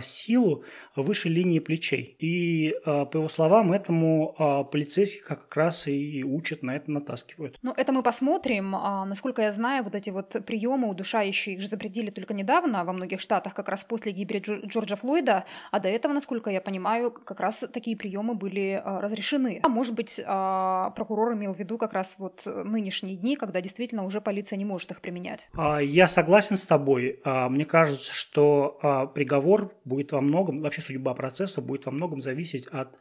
силу 0.05 0.63
выше 0.95 1.29
линии 1.29 1.57
плечей. 1.57 2.15
И, 2.19 2.75
по 2.85 3.09
его 3.11 3.27
словам, 3.27 3.73
этому 3.73 4.67
полицейских 4.71 5.23
как 5.23 5.55
раз 5.55 5.87
и 5.87 6.23
учат, 6.23 6.61
на 6.61 6.75
это 6.75 6.91
натаскивают. 6.91 7.57
Ну, 7.63 7.73
это 7.75 7.91
мы 7.91 8.03
посмотрим. 8.03 8.69
Насколько 8.69 9.41
я 9.41 9.51
знаю, 9.51 9.83
вот 9.83 9.95
эти 9.95 10.11
вот 10.11 10.35
приемы 10.45 10.89
удушающие 10.89 11.55
их 11.55 11.61
же 11.61 11.67
запретили 11.67 12.11
только 12.11 12.35
недавно 12.35 12.85
во 12.85 12.93
многих 12.93 13.19
штатах, 13.19 13.55
как 13.55 13.67
раз 13.67 13.83
после 13.83 14.11
гибели 14.11 14.43
Джорджа 14.67 14.95
Флойда, 14.95 15.45
а 15.71 15.79
до 15.79 15.89
этого, 15.89 16.13
насколько 16.13 16.51
я 16.51 16.61
понимаю, 16.61 17.09
как 17.09 17.39
раз 17.39 17.63
такие 17.73 17.97
приемы 17.97 18.35
были 18.35 18.79
разрешены. 18.85 19.59
А 19.63 19.69
может 19.69 19.95
быть, 19.95 20.21
прокурор 20.23 21.22
прокурор 21.23 21.33
имел 21.33 21.53
в 21.53 21.59
виду 21.59 21.77
как 21.77 21.93
раз 21.93 22.15
вот 22.17 22.43
э, 22.45 22.63
нынешние 22.63 23.15
дни, 23.15 23.35
когда 23.35 23.61
действительно 23.61 24.03
уже 24.03 24.21
полиция 24.21 24.57
не 24.57 24.65
может 24.65 24.91
их 24.91 25.01
применять. 25.01 25.49
А, 25.53 25.79
я 25.81 26.07
согласен 26.07 26.57
с 26.57 26.65
тобой. 26.65 27.19
А, 27.23 27.49
мне 27.49 27.65
кажется, 27.65 28.13
что 28.13 28.77
а, 28.81 29.05
приговор 29.07 29.73
будет 29.85 30.11
во 30.11 30.21
многом, 30.21 30.61
вообще 30.61 30.81
судьба 30.81 31.13
процесса 31.13 31.61
будет 31.61 31.85
во 31.85 31.91
многом 31.91 32.21
зависеть 32.21 32.67
от 32.67 32.97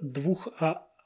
двух 0.00 0.48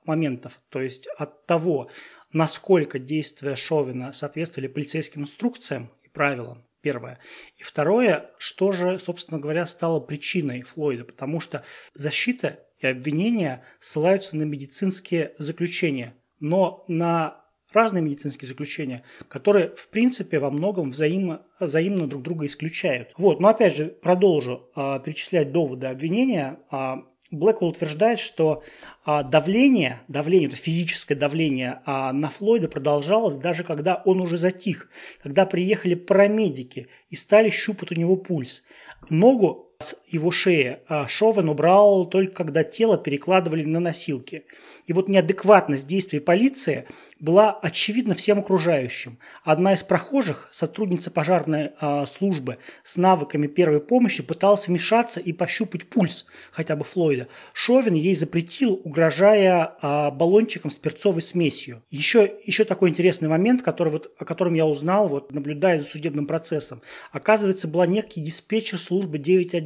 моментов. 0.05 0.61
То 0.69 0.83
есть 0.83 1.09
от 1.17 1.47
того, 1.47 1.89
насколько 2.33 2.99
действия 2.99 3.57
Шовина 3.57 4.13
соответствовали 4.13 4.69
полицейским 4.69 5.23
инструкциям 5.23 5.91
и 6.03 6.09
правилам, 6.09 6.65
первое. 6.83 7.19
И 7.57 7.63
второе, 7.63 8.31
что 8.39 8.73
же, 8.73 8.99
собственно 8.99 9.41
говоря, 9.41 9.65
стало 9.67 10.01
причиной 10.01 10.63
Флойда, 10.63 11.05
потому 11.05 11.41
что 11.41 11.65
защита 11.95 12.66
и 12.79 12.87
обвинения 12.87 13.65
ссылаются 13.81 14.37
на 14.37 14.43
медицинские 14.43 15.35
заключения, 15.39 16.15
но 16.41 16.85
на 16.89 17.45
разные 17.73 18.03
медицинские 18.03 18.49
заключения, 18.49 19.03
которые, 19.29 19.75
в 19.77 19.89
принципе, 19.89 20.39
во 20.39 20.51
многом 20.51 20.91
взаимно, 20.91 21.43
взаимно 21.61 22.07
друг 22.07 22.23
друга 22.23 22.47
исключают. 22.47 23.11
Вот, 23.17 23.41
но 23.41 23.49
опять 23.49 23.77
же, 23.77 23.87
продолжу 23.87 24.71
э, 24.75 25.01
перечислять 25.05 25.53
доводы 25.53 25.87
обвинения. 25.87 26.59
Э, 26.71 26.97
Блэквелл 27.31 27.71
утверждает, 27.71 28.21
что 28.21 28.63
а, 29.05 29.25
давление, 29.25 30.03
давление, 30.07 30.49
то 30.49 30.55
есть 30.55 30.65
физическое 30.65 31.17
давление 31.17 31.81
а, 31.85 32.13
на 32.13 32.31
Флойда 32.31 32.69
продолжалось 32.69 33.35
даже 33.35 33.65
когда 33.65 34.01
он 34.05 34.21
уже 34.21 34.39
затих, 34.39 34.89
когда 35.23 35.45
приехали 35.45 35.95
парамедики 35.95 36.89
и 37.11 37.17
стали 37.17 37.51
щупать 37.51 37.91
у 37.91 37.97
него 37.97 38.17
пульс. 38.17 38.63
Ногу 39.11 39.66
с 39.79 39.95
его 40.09 40.31
шеи 40.31 40.79
а 40.89 41.07
Шовен 41.09 41.49
убрал 41.49 42.07
только 42.07 42.35
когда 42.35 42.65
тело 42.65 42.97
перекладывали 42.97 43.65
на 43.65 43.81
носилки. 43.81 44.45
И 44.87 44.93
вот 44.93 45.09
неадекватность 45.09 45.87
действий 45.87 46.21
полиции 46.21 46.87
была 47.19 47.53
очевидна 47.53 48.15
всем 48.15 48.39
окружающим. 48.39 49.19
Одна 49.43 49.75
из 49.75 49.83
прохожих, 49.83 50.49
сотрудница 50.53 51.11
пожарной 51.11 51.73
э, 51.81 52.07
службы 52.07 52.59
с 52.85 52.97
навыками 52.97 53.49
первой 53.49 53.81
помощи, 53.81 54.23
пыталась 54.23 54.69
вмешаться 54.69 55.19
и 55.19 55.33
пощупать 55.33 55.89
пульс 55.89 56.27
хотя 56.53 56.77
бы 56.77 56.85
Флойда. 56.85 57.27
Шовин 57.53 57.95
ей 57.95 58.15
запретил, 58.15 58.81
угрожая 58.85 59.73
э, 59.83 60.11
баллончиком 60.13 60.71
с 60.71 60.79
перцовой 60.79 61.23
смесью. 61.23 61.83
Еще, 61.91 62.35
еще 62.45 62.65
такой 62.65 62.91
интересный 62.91 63.29
момент, 63.29 63.63
который 63.63 63.93
вот, 63.93 64.13
о 64.19 64.25
котором 64.25 64.55
я 64.55 64.67
узнал, 64.67 65.09
вот, 65.09 65.33
наблюдая 65.33 65.81
за 65.81 65.87
судебным 65.87 66.27
процессом. 66.27 66.81
Оказывается, 67.11 67.67
была 67.67 67.87
некий 67.87 68.21
диспетчер 68.21 68.79
службы 68.79 69.19
911, 69.19 69.66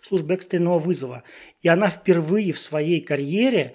службы 0.00 0.34
экстренного 0.34 0.78
вызова. 0.78 1.22
И 1.62 1.68
она 1.68 1.88
впервые 1.88 2.52
в 2.52 2.58
своей 2.58 3.00
карьере 3.00 3.74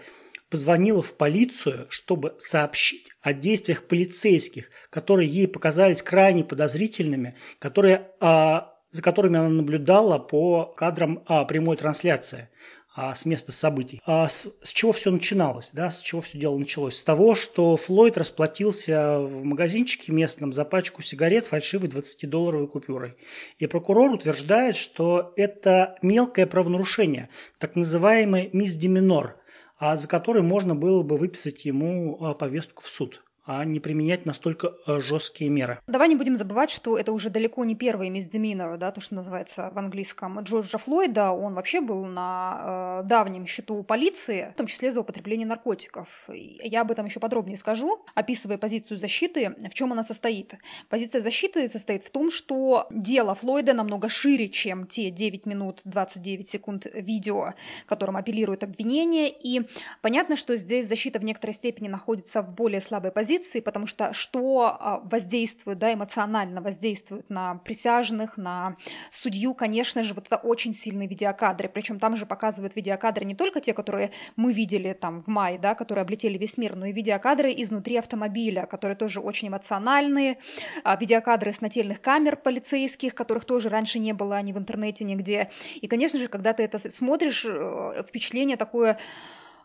позвонила 0.49 1.01
в 1.01 1.15
полицию, 1.15 1.87
чтобы 1.89 2.35
сообщить 2.37 3.11
о 3.21 3.33
действиях 3.33 3.83
полицейских, 3.83 4.69
которые 4.89 5.29
ей 5.29 5.47
показались 5.47 6.01
крайне 6.01 6.43
подозрительными, 6.43 7.35
которые, 7.59 8.09
а, 8.19 8.75
за 8.91 9.01
которыми 9.01 9.39
она 9.39 9.49
наблюдала 9.49 10.19
по 10.19 10.65
кадрам 10.65 11.23
а, 11.25 11.45
прямой 11.45 11.77
трансляции 11.77 12.49
а, 12.93 13.15
с 13.15 13.25
места 13.25 13.51
событий. 13.51 14.01
А 14.05 14.27
с, 14.27 14.47
с 14.61 14.73
чего 14.73 14.91
все 14.91 15.11
начиналось, 15.11 15.71
да, 15.73 15.89
с 15.89 16.01
чего 16.01 16.21
все 16.21 16.37
дело 16.37 16.57
началось? 16.57 16.97
С 16.97 17.03
того, 17.03 17.35
что 17.35 17.75
Флойд 17.77 18.17
расплатился 18.17 19.19
в 19.19 19.43
магазинчике 19.43 20.11
местном 20.11 20.53
за 20.53 20.65
пачку 20.65 21.01
сигарет 21.01 21.47
фальшивой 21.47 21.89
20-долларовой 21.89 22.67
купюрой. 22.67 23.15
И 23.59 23.67
прокурор 23.67 24.11
утверждает, 24.11 24.75
что 24.75 25.33
это 25.35 25.97
мелкое 26.01 26.45
правонарушение, 26.45 27.29
так 27.59 27.75
называемый 27.75 28.49
мисдеминор– 28.53 29.37
а 29.81 29.97
за 29.97 30.07
который 30.07 30.43
можно 30.43 30.75
было 30.75 31.01
бы 31.01 31.17
выписать 31.17 31.65
ему 31.65 32.15
а, 32.23 32.35
повестку 32.35 32.83
в 32.83 32.87
суд 32.87 33.23
а 33.53 33.65
не 33.65 33.81
применять 33.81 34.25
настолько 34.25 34.75
э, 34.87 34.99
жесткие 35.01 35.49
меры. 35.49 35.79
Давай 35.85 36.07
не 36.07 36.15
будем 36.15 36.37
забывать, 36.37 36.71
что 36.71 36.97
это 36.97 37.11
уже 37.11 37.29
далеко 37.29 37.65
не 37.65 37.75
первый 37.75 38.09
мисдеминер, 38.09 38.77
да, 38.77 38.91
то, 38.91 39.01
что 39.01 39.15
называется 39.15 39.71
в 39.73 39.77
английском. 39.77 40.39
Джорджа 40.39 40.77
Флойда, 40.77 41.31
он 41.31 41.53
вообще 41.53 41.81
был 41.81 42.05
на 42.05 43.01
э, 43.03 43.07
давнем 43.07 43.45
счету 43.45 43.83
полиции, 43.83 44.51
в 44.53 44.57
том 44.57 44.67
числе 44.67 44.93
за 44.93 45.01
употребление 45.01 45.45
наркотиков. 45.45 46.07
Я 46.29 46.81
об 46.81 46.91
этом 46.91 47.07
еще 47.07 47.19
подробнее 47.19 47.57
скажу, 47.57 48.01
описывая 48.15 48.57
позицию 48.57 48.97
защиты, 48.97 49.53
в 49.69 49.73
чем 49.73 49.91
она 49.91 50.03
состоит. 50.03 50.53
Позиция 50.87 51.19
защиты 51.19 51.67
состоит 51.67 52.03
в 52.03 52.09
том, 52.09 52.31
что 52.31 52.87
дело 52.89 53.35
Флойда 53.35 53.73
намного 53.73 54.07
шире, 54.07 54.47
чем 54.47 54.87
те 54.87 55.11
9 55.11 55.45
минут 55.45 55.81
29 55.83 56.47
секунд 56.47 56.87
видео, 56.93 57.53
которым 57.85 58.15
апеллирует 58.15 58.63
обвинение, 58.63 59.29
и 59.29 59.67
понятно, 60.01 60.37
что 60.37 60.55
здесь 60.55 60.87
защита 60.87 61.19
в 61.19 61.25
некоторой 61.25 61.53
степени 61.53 61.89
находится 61.89 62.41
в 62.41 62.49
более 62.53 62.79
слабой 62.79 63.11
позиции, 63.11 63.40
позиции, 63.41 63.59
потому 63.59 63.87
что 63.87 64.13
что 64.13 64.77
а, 64.79 65.01
воздействует, 65.03 65.79
да, 65.79 65.93
эмоционально 65.93 66.61
воздействует 66.61 67.29
на 67.29 67.55
присяжных, 67.55 68.37
на 68.37 68.75
судью, 69.09 69.53
конечно 69.53 70.03
же, 70.03 70.13
вот 70.13 70.27
это 70.27 70.37
очень 70.37 70.73
сильные 70.73 71.07
видеокадры, 71.07 71.69
причем 71.69 71.99
там 71.99 72.15
же 72.15 72.25
показывают 72.25 72.75
видеокадры 72.75 73.25
не 73.25 73.35
только 73.35 73.59
те, 73.59 73.73
которые 73.73 74.11
мы 74.35 74.53
видели 74.53 74.93
там 74.93 75.23
в 75.23 75.27
мае, 75.27 75.57
да, 75.57 75.73
которые 75.73 76.03
облетели 76.03 76.37
весь 76.37 76.57
мир, 76.57 76.75
но 76.75 76.85
и 76.85 76.91
видеокадры 76.91 77.51
изнутри 77.57 77.97
автомобиля, 77.97 78.65
которые 78.65 78.95
тоже 78.95 79.19
очень 79.19 79.47
эмоциональные, 79.47 80.37
а, 80.83 80.95
видеокадры 80.95 81.51
с 81.51 81.61
нательных 81.61 82.01
камер 82.01 82.35
полицейских, 82.35 83.15
которых 83.15 83.45
тоже 83.45 83.69
раньше 83.69 83.99
не 83.99 84.13
было 84.13 84.41
ни 84.41 84.53
в 84.53 84.57
интернете 84.57 85.05
нигде. 85.05 85.49
И, 85.81 85.87
конечно 85.87 86.19
же, 86.19 86.27
когда 86.27 86.53
ты 86.53 86.63
это 86.63 86.77
смотришь, 86.79 87.45
э, 87.45 88.03
впечатление 88.07 88.57
такое 88.57 88.97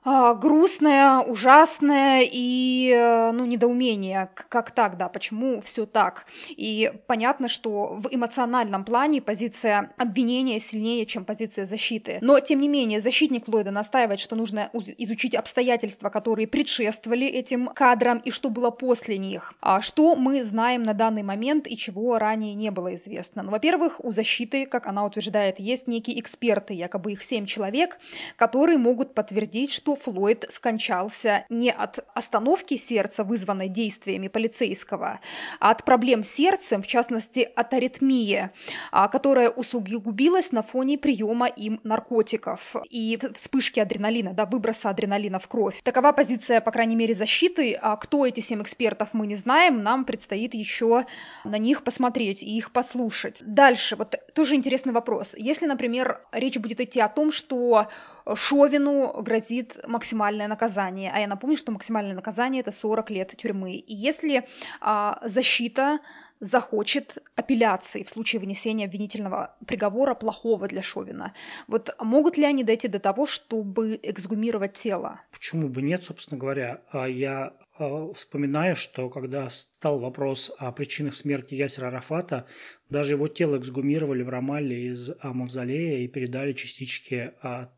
грустное, 0.06 1.18
ужасное 1.18 2.22
и, 2.25 2.92
э, 2.94 3.32
ну, 3.32 3.44
недоумение, 3.44 4.30
как 4.34 4.70
так, 4.70 4.96
да, 4.96 5.08
почему 5.08 5.60
все 5.60 5.84
так. 5.84 6.26
И 6.50 6.92
понятно, 7.08 7.48
что 7.48 7.96
в 7.98 8.08
эмоциональном 8.10 8.84
плане 8.84 9.20
позиция 9.20 9.90
обвинения 9.96 10.60
сильнее, 10.60 11.06
чем 11.06 11.25
позиция 11.25 11.66
защиты. 11.66 12.18
Но, 12.20 12.38
тем 12.38 12.60
не 12.60 12.68
менее, 12.68 13.00
защитник 13.00 13.48
Ллойда 13.48 13.72
настаивает, 13.72 14.20
что 14.20 14.36
нужно 14.36 14.70
изучить 14.72 15.34
обстоятельства, 15.34 16.08
которые 16.08 16.46
предшествовали 16.46 17.26
этим 17.26 17.66
кадрам 17.66 18.18
и 18.18 18.30
что 18.30 18.48
было 18.48 18.70
после 18.70 19.18
них. 19.18 19.54
А 19.60 19.80
что 19.80 20.14
мы 20.14 20.44
знаем 20.44 20.84
на 20.84 20.94
данный 20.94 21.25
момент 21.25 21.66
и 21.66 21.76
чего 21.76 22.18
ранее 22.18 22.54
не 22.54 22.70
было 22.70 22.94
известно? 22.94 23.42
Ну, 23.42 23.50
во-первых, 23.50 24.04
у 24.04 24.12
защиты, 24.12 24.66
как 24.66 24.86
она 24.86 25.04
утверждает, 25.04 25.58
есть 25.58 25.88
некие 25.88 26.20
эксперты, 26.20 26.75
якобы 26.75 27.12
их 27.12 27.25
семь 27.25 27.46
человек, 27.46 27.98
которые 28.36 28.78
могут 28.78 29.12
подтвердить, 29.12 29.72
что 29.72 29.95
Флойд 29.96 30.46
скончался 30.50 31.44
не 31.48 31.70
от 31.70 32.04
остановки 32.14 32.76
сердца, 32.76 33.24
вызванной 33.24 33.68
действиями 33.68 34.28
полицейского, 34.28 35.20
а 35.60 35.70
от 35.70 35.84
проблем 35.84 36.22
с 36.22 36.28
сердцем, 36.28 36.82
в 36.82 36.86
частности, 36.86 37.48
от 37.56 37.72
аритмии, 37.74 38.50
а, 38.92 39.08
которая 39.08 39.50
усугубилась 39.50 40.52
на 40.52 40.62
фоне 40.62 40.98
приема 40.98 41.46
им 41.46 41.80
наркотиков 41.84 42.76
и 42.90 43.18
вспышки 43.34 43.80
адреналина, 43.80 44.32
да, 44.32 44.44
выброса 44.44 44.90
адреналина 44.90 45.38
в 45.38 45.48
кровь. 45.48 45.80
Такова 45.82 46.12
позиция, 46.12 46.60
по 46.60 46.70
крайней 46.70 46.96
мере, 46.96 47.14
защиты. 47.14 47.78
А 47.80 47.96
кто 47.96 48.26
эти 48.26 48.40
семь 48.40 48.62
экспертов, 48.62 49.10
мы 49.12 49.26
не 49.26 49.34
знаем. 49.34 49.82
Нам 49.82 50.04
предстоит 50.04 50.54
еще 50.54 51.06
на 51.44 51.58
них 51.58 51.82
посмотреть 51.82 52.42
и 52.42 52.56
их 52.56 52.72
послушать. 52.72 53.42
Дальше, 53.44 53.96
вот 53.96 54.14
тоже 54.34 54.54
интересный 54.54 54.92
вопрос. 54.92 55.34
Если, 55.36 55.66
например, 55.66 56.20
речь 56.32 56.58
будет 56.58 56.80
идти 56.80 57.00
о 57.00 57.08
том, 57.08 57.32
что 57.32 57.88
Шовину 58.35 59.23
грозит 59.23 59.78
максимальное 59.87 60.49
наказание. 60.49 61.12
А 61.14 61.21
я 61.21 61.26
напомню, 61.26 61.56
что 61.56 61.73
максимальное 61.73 62.14
наказание 62.14 62.61
это 62.61 62.73
40 62.73 63.11
лет 63.11 63.35
тюрьмы. 63.37 63.75
И 63.75 63.95
если 63.95 64.47
а, 64.80 65.21
защита 65.23 66.00
захочет 66.40 67.23
апелляции 67.35 68.02
в 68.02 68.11
случае 68.11 68.40
вынесения 68.40 68.85
обвинительного 68.85 69.56
приговора 69.66 70.14
плохого 70.14 70.68
для 70.68 70.83
Шовина. 70.83 71.33
Вот 71.66 71.95
могут 71.99 72.37
ли 72.37 72.45
они 72.45 72.62
дойти 72.62 72.88
до 72.88 72.99
того, 72.99 73.26
чтобы 73.26 73.99
эксгумировать 74.02 74.75
тело? 74.75 75.21
Почему 75.33 75.68
бы 75.68 75.83
нет, 75.83 76.04
собственно 76.04 76.38
говоря? 76.38 76.83
А 76.90 77.09
я 77.09 77.54
а, 77.78 78.12
вспоминаю, 78.12 78.76
что 78.76 79.09
когда 79.09 79.49
стал 79.87 80.00
вопрос 80.00 80.52
о 80.59 80.73
причинах 80.73 81.14
смерти 81.14 81.55
Ясера 81.55 81.87
Арафата, 81.87 82.47
даже 82.90 83.14
его 83.14 83.28
тело 83.28 83.57
эксгумировали 83.57 84.23
в 84.23 84.28
Рамалле 84.28 84.88
из 84.88 85.11
мавзолея 85.23 85.99
и 85.99 86.09
передали 86.09 86.52
частички 86.55 87.33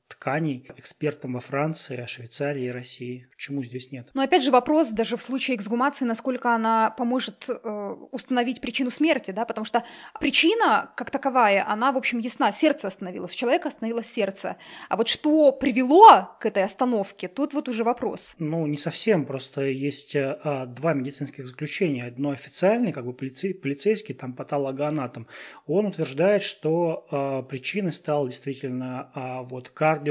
тканей 0.08 0.66
экспертам 0.76 1.34
во 1.34 1.40
Франции, 1.40 2.02
Швейцарии 2.06 2.64
и 2.64 2.70
России. 2.70 3.28
Почему 3.30 3.62
здесь 3.62 3.92
нет? 3.92 4.08
Но 4.14 4.22
опять 4.22 4.42
же 4.42 4.50
вопрос 4.50 4.90
даже 4.90 5.16
в 5.16 5.22
случае 5.22 5.56
эксгумации, 5.56 6.06
насколько 6.06 6.54
она 6.54 6.90
поможет 6.90 7.44
э, 7.48 7.96
установить 8.10 8.60
причину 8.60 8.90
смерти, 8.90 9.30
да, 9.30 9.44
потому 9.44 9.64
что 9.66 9.84
причина 10.18 10.90
как 10.96 11.10
таковая, 11.10 11.66
она, 11.68 11.92
в 11.92 11.98
общем, 11.98 12.18
ясна. 12.18 12.52
Сердце 12.52 12.88
остановилось, 12.88 13.32
у 13.32 13.36
человека 13.36 13.68
остановилось 13.68 14.10
сердце. 14.10 14.56
А 14.88 14.96
вот 14.96 15.08
что 15.08 15.52
привело 15.52 16.36
к 16.40 16.46
этой 16.46 16.64
остановке, 16.64 17.28
тут 17.28 17.52
вот 17.52 17.68
уже 17.68 17.84
вопрос. 17.84 18.34
Ну, 18.38 18.66
не 18.66 18.78
совсем, 18.78 19.26
просто 19.26 19.66
есть 19.66 20.16
а, 20.16 20.66
два 20.66 20.94
медицинских 20.94 21.46
заключения. 21.46 21.97
Одно 22.00 22.30
официальное, 22.30 22.92
как 22.92 23.04
бы 23.04 23.12
полицей, 23.12 23.54
полицейский, 23.54 24.14
там 24.14 24.32
патологоанатом. 24.32 25.26
Он 25.66 25.86
утверждает, 25.86 26.42
что 26.42 27.06
а, 27.10 27.42
причиной 27.42 27.92
стал 27.92 28.26
действительно 28.26 29.10
а, 29.14 29.42
вот 29.42 29.70
кар 29.70 30.02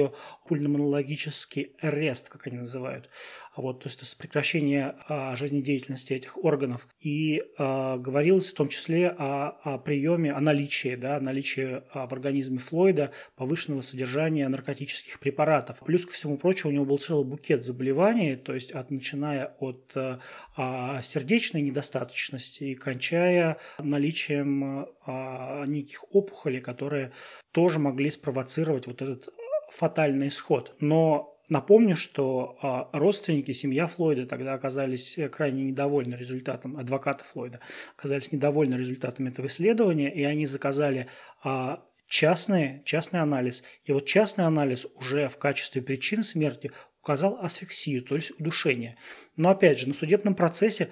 кардиопульмонологический 0.48 1.74
арест, 1.80 2.30
как 2.30 2.48
они 2.48 2.58
называют. 2.58 3.10
Вот, 3.56 3.80
то 3.80 3.90
есть 3.90 4.02
это 4.02 4.18
прекращение 4.18 4.96
а, 5.08 5.36
жизнедеятельности 5.36 6.14
этих 6.14 6.44
органов. 6.44 6.88
И 7.00 7.44
а, 7.58 7.98
говорилось 7.98 8.52
в 8.52 8.54
том 8.54 8.70
числе 8.70 9.10
о, 9.10 9.50
о 9.64 9.78
приеме, 9.80 10.32
о 10.32 10.40
наличии, 10.40 10.96
да, 10.96 11.20
наличии 11.20 11.82
а, 11.92 12.08
в 12.08 12.14
организме 12.14 12.60
Флойда 12.60 13.12
повышенного 13.36 13.82
содержания 13.82 14.48
наркотических 14.48 15.20
препаратов. 15.20 15.80
Плюс 15.80 16.06
ко 16.06 16.14
всему 16.14 16.38
прочему 16.38 16.72
у 16.72 16.74
него 16.76 16.86
был 16.86 16.98
целый 17.00 17.26
букет 17.26 17.66
заболеваний, 17.66 18.36
то 18.36 18.54
есть 18.54 18.72
от, 18.72 18.92
начиная 18.92 19.56
от 19.60 19.92
а, 19.96 20.20
а 20.56 21.02
сердечной 21.02 21.62
недостаточности 21.62 22.66
и 22.66 22.76
кончая 22.76 23.58
наличием 23.80 24.88
а, 25.06 25.66
неких 25.66 26.04
опухолей, 26.14 26.62
которые 26.62 27.12
тоже 27.52 27.80
могли 27.80 28.12
спровоцировать 28.12 28.86
вот 28.86 29.02
этот 29.02 29.30
фатальный 29.70 30.28
исход. 30.28 30.76
Но 30.80 31.34
Напомню, 31.50 31.96
что 31.96 32.58
а, 32.62 32.90
родственники, 32.92 33.54
семья 33.54 33.88
Флойда 33.88 34.26
тогда 34.26 34.54
оказались 34.54 35.18
э, 35.18 35.30
крайне 35.30 35.64
недовольны 35.64 36.16
результатом, 36.16 36.76
адвокаты 36.76 37.24
Флойда 37.24 37.62
оказались 37.96 38.34
недовольны 38.34 38.76
результатом 38.76 39.28
этого 39.28 39.48
исследования, 39.48 40.14
и 40.14 40.24
они 40.24 40.46
заказали 40.46 41.08
а, 41.42 41.86
частный, 42.08 42.82
частный 42.84 43.22
анализ. 43.22 43.64
И 43.86 43.94
вот 43.94 44.06
частный 44.06 44.46
анализ 44.46 44.88
уже 44.96 45.30
в 45.30 45.38
качестве 45.38 45.82
причин 45.82 46.22
смерти 46.22 46.74
указал 47.02 47.40
асфиксию, 47.42 48.04
то 48.04 48.16
есть 48.16 48.38
удушение. 48.38 48.98
Но 49.38 49.50
опять 49.50 49.80
же, 49.80 49.88
на 49.88 49.94
судебном 49.94 50.36
процессе 50.36 50.90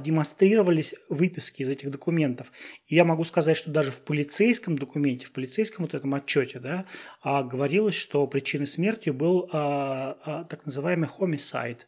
демонстрировались 0.00 0.94
выписки 1.08 1.62
из 1.62 1.68
этих 1.68 1.90
документов. 1.90 2.50
И 2.86 2.96
я 2.96 3.04
могу 3.04 3.24
сказать, 3.24 3.56
что 3.56 3.70
даже 3.70 3.92
в 3.92 4.00
полицейском 4.00 4.76
документе, 4.76 5.26
в 5.26 5.32
полицейском 5.32 5.84
вот 5.84 5.94
этом 5.94 6.14
отчете, 6.14 6.58
да, 6.58 6.86
а, 7.22 7.42
говорилось, 7.42 7.94
что 7.94 8.26
причиной 8.26 8.66
смерти 8.66 9.10
был 9.10 9.48
а, 9.52 10.44
так 10.50 10.66
называемый 10.66 11.08
homicide, 11.08 11.80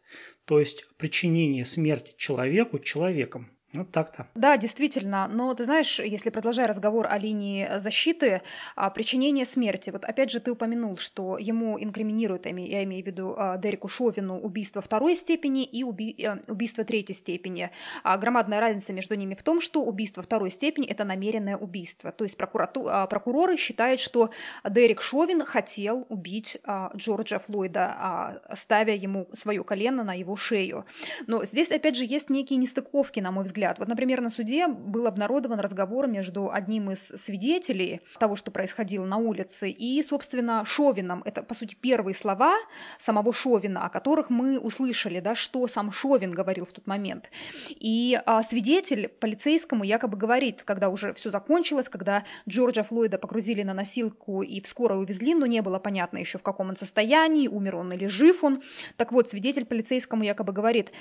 то 0.44 0.60
есть 0.60 0.86
причинение 0.98 1.64
смерти 1.64 2.14
человеку 2.16 2.78
человеком. 2.78 3.50
Вот 3.72 3.92
так-то. 3.92 4.26
Да, 4.34 4.56
действительно. 4.56 5.28
Но 5.28 5.54
ты 5.54 5.64
знаешь, 5.64 6.00
если 6.00 6.30
продолжая 6.30 6.66
разговор 6.66 7.06
о 7.08 7.18
линии 7.18 7.68
защиты, 7.78 8.42
о 8.74 8.90
причинении 8.90 9.44
смерти, 9.44 9.90
вот 9.90 10.04
опять 10.04 10.32
же 10.32 10.40
ты 10.40 10.50
упомянул, 10.50 10.96
что 10.96 11.38
ему 11.38 11.80
инкриминируют, 11.80 12.46
я 12.46 12.52
имею 12.84 13.04
в 13.04 13.06
виду 13.06 13.34
а, 13.36 13.58
Дереку 13.58 13.86
Шовину, 13.86 14.40
убийство 14.40 14.82
второй 14.82 15.14
степени 15.14 15.64
и 15.64 15.84
уби... 15.84 16.16
Э, 16.18 16.38
убийство 16.48 16.82
третьей 16.84 17.14
степени. 17.14 17.70
А 18.02 18.18
громадная 18.18 18.58
разница 18.58 18.92
между 18.92 19.14
ними 19.14 19.34
в 19.34 19.42
том, 19.44 19.60
что 19.60 19.82
убийство 19.84 20.22
второй 20.22 20.50
степени– 20.50 20.86
это 20.88 21.04
намеренное 21.04 21.56
убийство. 21.56 22.10
То 22.10 22.24
есть 22.24 22.36
прокурату... 22.36 22.88
А, 22.88 23.06
прокуроры 23.06 23.56
считают, 23.56 24.00
что 24.00 24.30
Дерек 24.68 25.00
Шовин 25.00 25.44
хотел 25.44 26.06
убить 26.08 26.58
Джорджа 26.96 27.38
Флойда, 27.38 28.42
ставя 28.56 28.94
ему 28.94 29.28
свое 29.32 29.62
колено 29.62 30.02
на 30.02 30.14
его 30.14 30.34
шею. 30.34 30.86
Но 31.28 31.44
здесь, 31.44 31.70
опять 31.70 31.96
же, 31.96 32.04
есть 32.04 32.30
некие 32.30 32.58
нестыковки, 32.58 33.20
на 33.20 33.30
мой 33.30 33.44
взгляд, 33.44 33.59
взгляд. 33.60 33.78
Вот, 33.78 33.88
например, 33.88 34.20
на 34.20 34.30
суде 34.30 34.68
был 34.68 35.06
обнародован 35.06 35.60
разговор 35.60 36.06
между 36.06 36.50
одним 36.50 36.90
из 36.90 37.08
свидетелей 37.08 38.00
того, 38.18 38.36
что 38.36 38.50
происходило 38.50 39.04
на 39.04 39.18
улице, 39.18 39.68
и, 39.70 40.02
собственно, 40.02 40.64
Шовином. 40.64 41.22
Это, 41.26 41.42
по 41.42 41.54
сути, 41.54 41.76
первые 41.78 42.14
слова 42.14 42.54
самого 42.98 43.32
Шовина, 43.32 43.84
о 43.84 43.90
которых 43.90 44.30
мы 44.30 44.58
услышали, 44.58 45.20
да, 45.20 45.34
что 45.34 45.66
сам 45.66 45.92
Шовин 45.92 46.30
говорил 46.30 46.64
в 46.64 46.72
тот 46.72 46.86
момент. 46.86 47.30
И 47.68 48.18
а, 48.24 48.42
свидетель 48.42 49.08
полицейскому 49.08 49.84
якобы 49.84 50.16
говорит, 50.16 50.62
когда 50.64 50.88
уже 50.88 51.12
все 51.12 51.30
закончилось, 51.30 51.88
когда 51.88 52.24
Джорджа 52.48 52.82
Флойда 52.82 53.18
погрузили 53.18 53.62
на 53.62 53.74
носилку 53.74 54.42
и 54.42 54.60
в 54.60 54.66
скорую 54.66 55.02
увезли, 55.02 55.34
но 55.34 55.46
не 55.46 55.60
было 55.60 55.78
понятно 55.78 56.18
еще 56.18 56.38
в 56.38 56.42
каком 56.42 56.70
он 56.70 56.76
состоянии, 56.76 57.48
умер 57.48 57.76
он 57.76 57.92
или 57.92 58.06
жив 58.06 58.42
он. 58.42 58.62
Так 58.96 59.12
вот, 59.12 59.28
свидетель 59.28 59.66
полицейскому 59.66 60.24
якобы 60.24 60.52
говорит, 60.52 60.92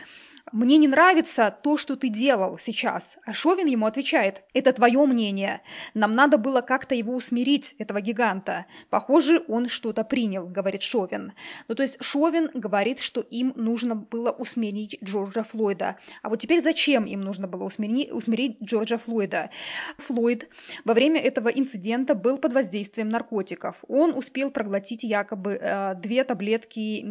мне 0.52 0.78
не 0.78 0.88
нравится 0.88 1.56
то, 1.63 1.78
что 1.78 1.95
ты 1.95 2.10
делал 2.10 2.49
сейчас. 2.58 3.18
А 3.26 3.34
Шовин 3.34 3.68
ему 3.68 3.86
отвечает, 3.86 4.44
это 4.54 4.74
твое 4.74 5.06
мнение. 5.06 5.62
Нам 5.94 6.14
надо 6.14 6.38
было 6.38 6.62
как-то 6.62 6.96
его 6.96 7.16
усмирить, 7.16 7.76
этого 7.78 8.02
гиганта. 8.02 8.66
Похоже, 8.90 9.44
он 9.48 9.68
что-то 9.68 10.04
принял, 10.04 10.48
говорит 10.48 10.82
Шовин. 10.82 11.34
Ну, 11.68 11.76
то 11.76 11.84
есть 11.84 12.04
Шовин 12.04 12.50
говорит, 12.54 13.00
что 13.00 13.22
им 13.22 13.54
нужно 13.56 13.96
было 13.96 14.32
усмирить 14.32 14.98
Джорджа 15.04 15.44
Флойда. 15.44 15.98
А 16.22 16.30
вот 16.30 16.40
теперь 16.40 16.62
зачем 16.62 17.06
им 17.06 17.22
нужно 17.22 17.48
было 17.48 17.64
усмирить, 17.64 18.12
усмирить 18.12 18.58
Джорджа 18.62 18.98
Флойда? 18.98 19.50
Флойд 19.98 20.48
во 20.86 20.94
время 20.94 21.20
этого 21.22 21.50
инцидента 21.50 22.16
был 22.16 22.38
под 22.38 22.54
воздействием 22.54 23.10
наркотиков. 23.10 23.76
Он 23.88 24.14
успел 24.14 24.52
проглотить 24.52 25.04
якобы 25.04 25.60
э, 25.60 25.96
две 25.96 26.24
таблетки 26.24 27.02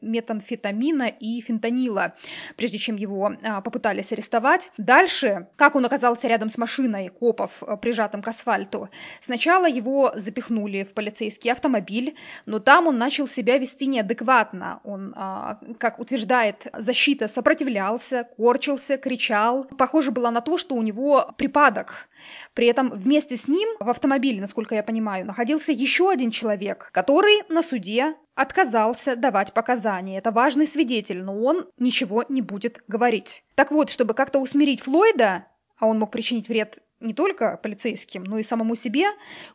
метамфетамина 0.00 1.08
и 1.08 1.40
фентанила, 1.40 2.14
прежде 2.56 2.78
чем 2.78 2.96
его 2.96 3.32
а, 3.42 3.60
попытались 3.60 4.12
арестовать. 4.12 4.70
Дальше, 4.88 5.48
как 5.56 5.76
он 5.76 5.84
оказался 5.84 6.28
рядом 6.28 6.48
с 6.48 6.56
машиной 6.56 7.10
копов, 7.10 7.50
а, 7.60 7.76
прижатым 7.76 8.22
к 8.22 8.28
асфальту. 8.28 8.88
Сначала 9.20 9.68
его 9.68 10.12
запихнули 10.14 10.84
в 10.84 10.94
полицейский 10.94 11.52
автомобиль, 11.52 12.16
но 12.46 12.58
там 12.58 12.86
он 12.86 12.96
начал 12.96 13.28
себя 13.28 13.58
вести 13.58 13.86
неадекватно. 13.86 14.80
Он, 14.84 15.12
а, 15.14 15.58
как 15.78 15.98
утверждает 15.98 16.68
защита, 16.72 17.28
сопротивлялся, 17.28 18.24
корчился, 18.38 18.96
кричал. 18.96 19.64
Похоже 19.76 20.10
было 20.10 20.30
на 20.30 20.40
то, 20.40 20.56
что 20.56 20.74
у 20.74 20.80
него 20.80 21.34
припадок. 21.36 22.08
При 22.54 22.66
этом 22.66 22.88
вместе 22.88 23.36
с 23.36 23.46
ним 23.46 23.68
в 23.80 23.90
автомобиле, 23.90 24.40
насколько 24.40 24.74
я 24.74 24.82
понимаю, 24.82 25.26
находился 25.26 25.70
еще 25.70 26.10
один 26.10 26.30
человек, 26.30 26.88
который 26.92 27.42
на 27.50 27.62
суде 27.62 28.14
отказался 28.38 29.16
давать 29.16 29.52
показания. 29.52 30.16
Это 30.18 30.30
важный 30.30 30.68
свидетель, 30.68 31.22
но 31.22 31.36
он 31.42 31.66
ничего 31.76 32.24
не 32.28 32.40
будет 32.40 32.80
говорить. 32.86 33.42
Так 33.56 33.72
вот, 33.72 33.90
чтобы 33.90 34.14
как-то 34.14 34.38
усмирить 34.38 34.80
Флойда, 34.82 35.46
а 35.76 35.86
он 35.86 35.98
мог 35.98 36.12
причинить 36.12 36.48
вред 36.48 36.78
не 37.00 37.14
только 37.14 37.58
полицейским, 37.62 38.24
но 38.24 38.38
и 38.38 38.42
самому 38.42 38.74
себе, 38.74 39.06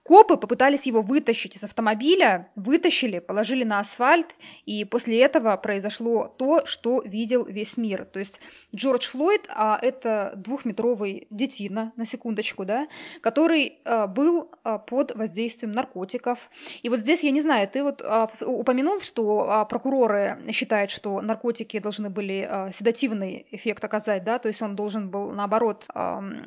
копы 0.03 0.38
попытались 0.38 0.86
его 0.86 1.01
вытащить 1.01 1.56
из 1.56 1.63
автомобиля, 1.63 2.49
вытащили, 2.56 3.19
положили 3.19 3.63
на 3.63 3.79
асфальт, 3.79 4.36
и 4.65 4.86
после 4.86 5.21
этого 5.21 5.56
произошло 5.58 6.34
то, 6.38 6.65
что 6.65 7.01
видел 7.01 7.45
весь 7.45 7.77
мир. 7.77 8.06
То 8.06 8.19
есть 8.19 8.39
Джордж 8.75 9.08
Флойд 9.10 9.47
а,– 9.49 9.77
это 9.82 10.34
двухметровый 10.36 11.27
детина, 11.29 11.91
на 11.95 12.06
секундочку, 12.06 12.65
да, 12.65 12.88
который 13.21 13.79
а, 13.84 14.08
был 14.08 14.51
а, 14.63 14.77
под 14.77 15.15
воздействием 15.15 15.71
наркотиков. 15.71 16.49
И 16.82 16.89
вот 16.89 16.99
здесь, 16.99 17.23
я 17.23 17.32
не 17.32 17.41
знаю, 17.41 17.67
ты 17.67 17.84
вот 17.84 18.01
а, 18.01 18.29
упомянул, 18.41 19.01
что 19.01 19.49
а, 19.49 19.65
прокуроры 19.65 20.39
считают, 20.51 20.91
что 20.91 21.21
наркотики 21.21 21.79
должны 21.79 22.10
были 22.10 22.47
а, 22.49 22.71
седативный 22.71 23.47
эффект 23.51 23.84
оказать, 23.84 24.23
да, 24.23 24.39
то 24.39 24.47
есть 24.47 24.62
он 24.62 24.75
должен 24.75 25.10
был, 25.10 25.32
наоборот, 25.32 25.88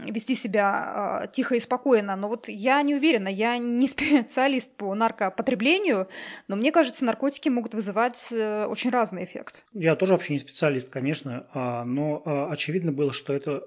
вести 0.03 0.35
себя 0.35 0.86
э, 0.87 1.27
тихо 1.33 1.55
и 1.55 1.61
спокойно. 1.61 2.17
Но 2.17 2.29
вот 2.29 2.49
я 2.49 2.83
не 2.83 2.95
уверена, 2.95 3.29
я 3.29 3.59
не 3.59 3.89
специалист 3.89 4.75
по 4.77 4.95
наркопотреблению, 4.95 6.09
но 6.49 6.57
мне 6.57 6.73
кажется, 6.73 7.05
наркотики 7.05 7.49
могут 7.49 7.75
вызывать 7.75 8.29
э, 8.33 8.67
очень 8.67 8.91
разный 8.91 9.25
эффект. 9.25 9.67
Я 9.73 9.97
тоже 9.97 10.13
вообще 10.13 10.33
не 10.33 10.39
специалист, 10.39 10.91
конечно, 10.91 11.47
а, 11.53 11.85
но 11.85 12.23
а, 12.25 12.51
очевидно 12.51 12.93
было, 12.93 13.13
что 13.13 13.33
это 13.33 13.63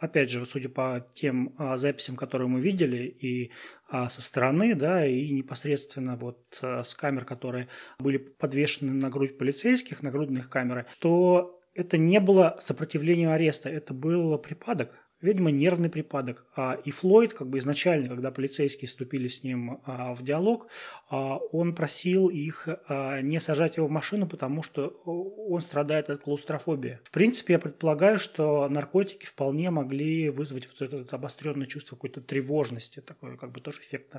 опять 0.00 0.30
же, 0.30 0.44
судя 0.46 0.68
по 0.68 1.06
тем 1.14 1.54
а, 1.58 1.76
записям, 1.76 2.16
которые 2.16 2.48
мы 2.48 2.60
видели, 2.60 3.04
и 3.04 3.52
а, 3.88 4.08
со 4.08 4.22
стороны, 4.22 4.74
да, 4.74 5.06
и 5.06 5.30
непосредственно 5.30 6.16
вот 6.16 6.58
а, 6.62 6.82
с 6.82 6.94
камер, 6.94 7.24
которые 7.24 7.68
были 7.98 8.16
подвешены 8.16 8.92
на 8.92 9.10
грудь 9.10 9.38
полицейских, 9.38 10.02
на 10.02 10.10
грудных 10.10 10.48
камеры, 10.48 10.86
то 10.98 11.60
это 11.74 11.98
не 11.98 12.18
было 12.18 12.56
сопротивлением 12.58 13.30
ареста, 13.30 13.68
это 13.68 13.94
был 13.94 14.36
припадок. 14.38 14.90
Видимо, 15.22 15.50
нервный 15.50 15.90
припадок. 15.90 16.46
А, 16.56 16.78
и 16.84 16.90
Флойд, 16.90 17.34
как 17.34 17.48
бы 17.48 17.58
изначально, 17.58 18.08
когда 18.08 18.30
полицейские 18.30 18.88
вступили 18.88 19.28
с 19.28 19.42
ним 19.42 19.80
а, 19.84 20.14
в 20.14 20.22
диалог, 20.22 20.68
а, 21.10 21.36
он 21.52 21.74
просил 21.74 22.28
их 22.28 22.68
не 23.22 23.40
сажать 23.40 23.76
его 23.76 23.86
в 23.86 23.90
машину, 23.90 24.26
потому 24.26 24.62
что 24.62 24.88
он 25.04 25.60
страдает 25.60 26.08
от 26.10 26.22
клаустрофобии. 26.22 27.00
В 27.04 27.10
принципе, 27.10 27.54
я 27.54 27.58
предполагаю, 27.58 28.18
что 28.18 28.68
наркотики 28.68 29.26
вполне 29.26 29.70
могли 29.70 30.30
вызвать 30.30 30.68
вот 30.68 30.92
это, 30.92 31.16
обостренное 31.16 31.66
чувство 31.66 31.96
какой-то 31.96 32.20
тревожности. 32.20 33.00
Такой 33.00 33.36
как 33.36 33.52
бы 33.52 33.60
тоже 33.60 33.80
эффект 33.80 34.14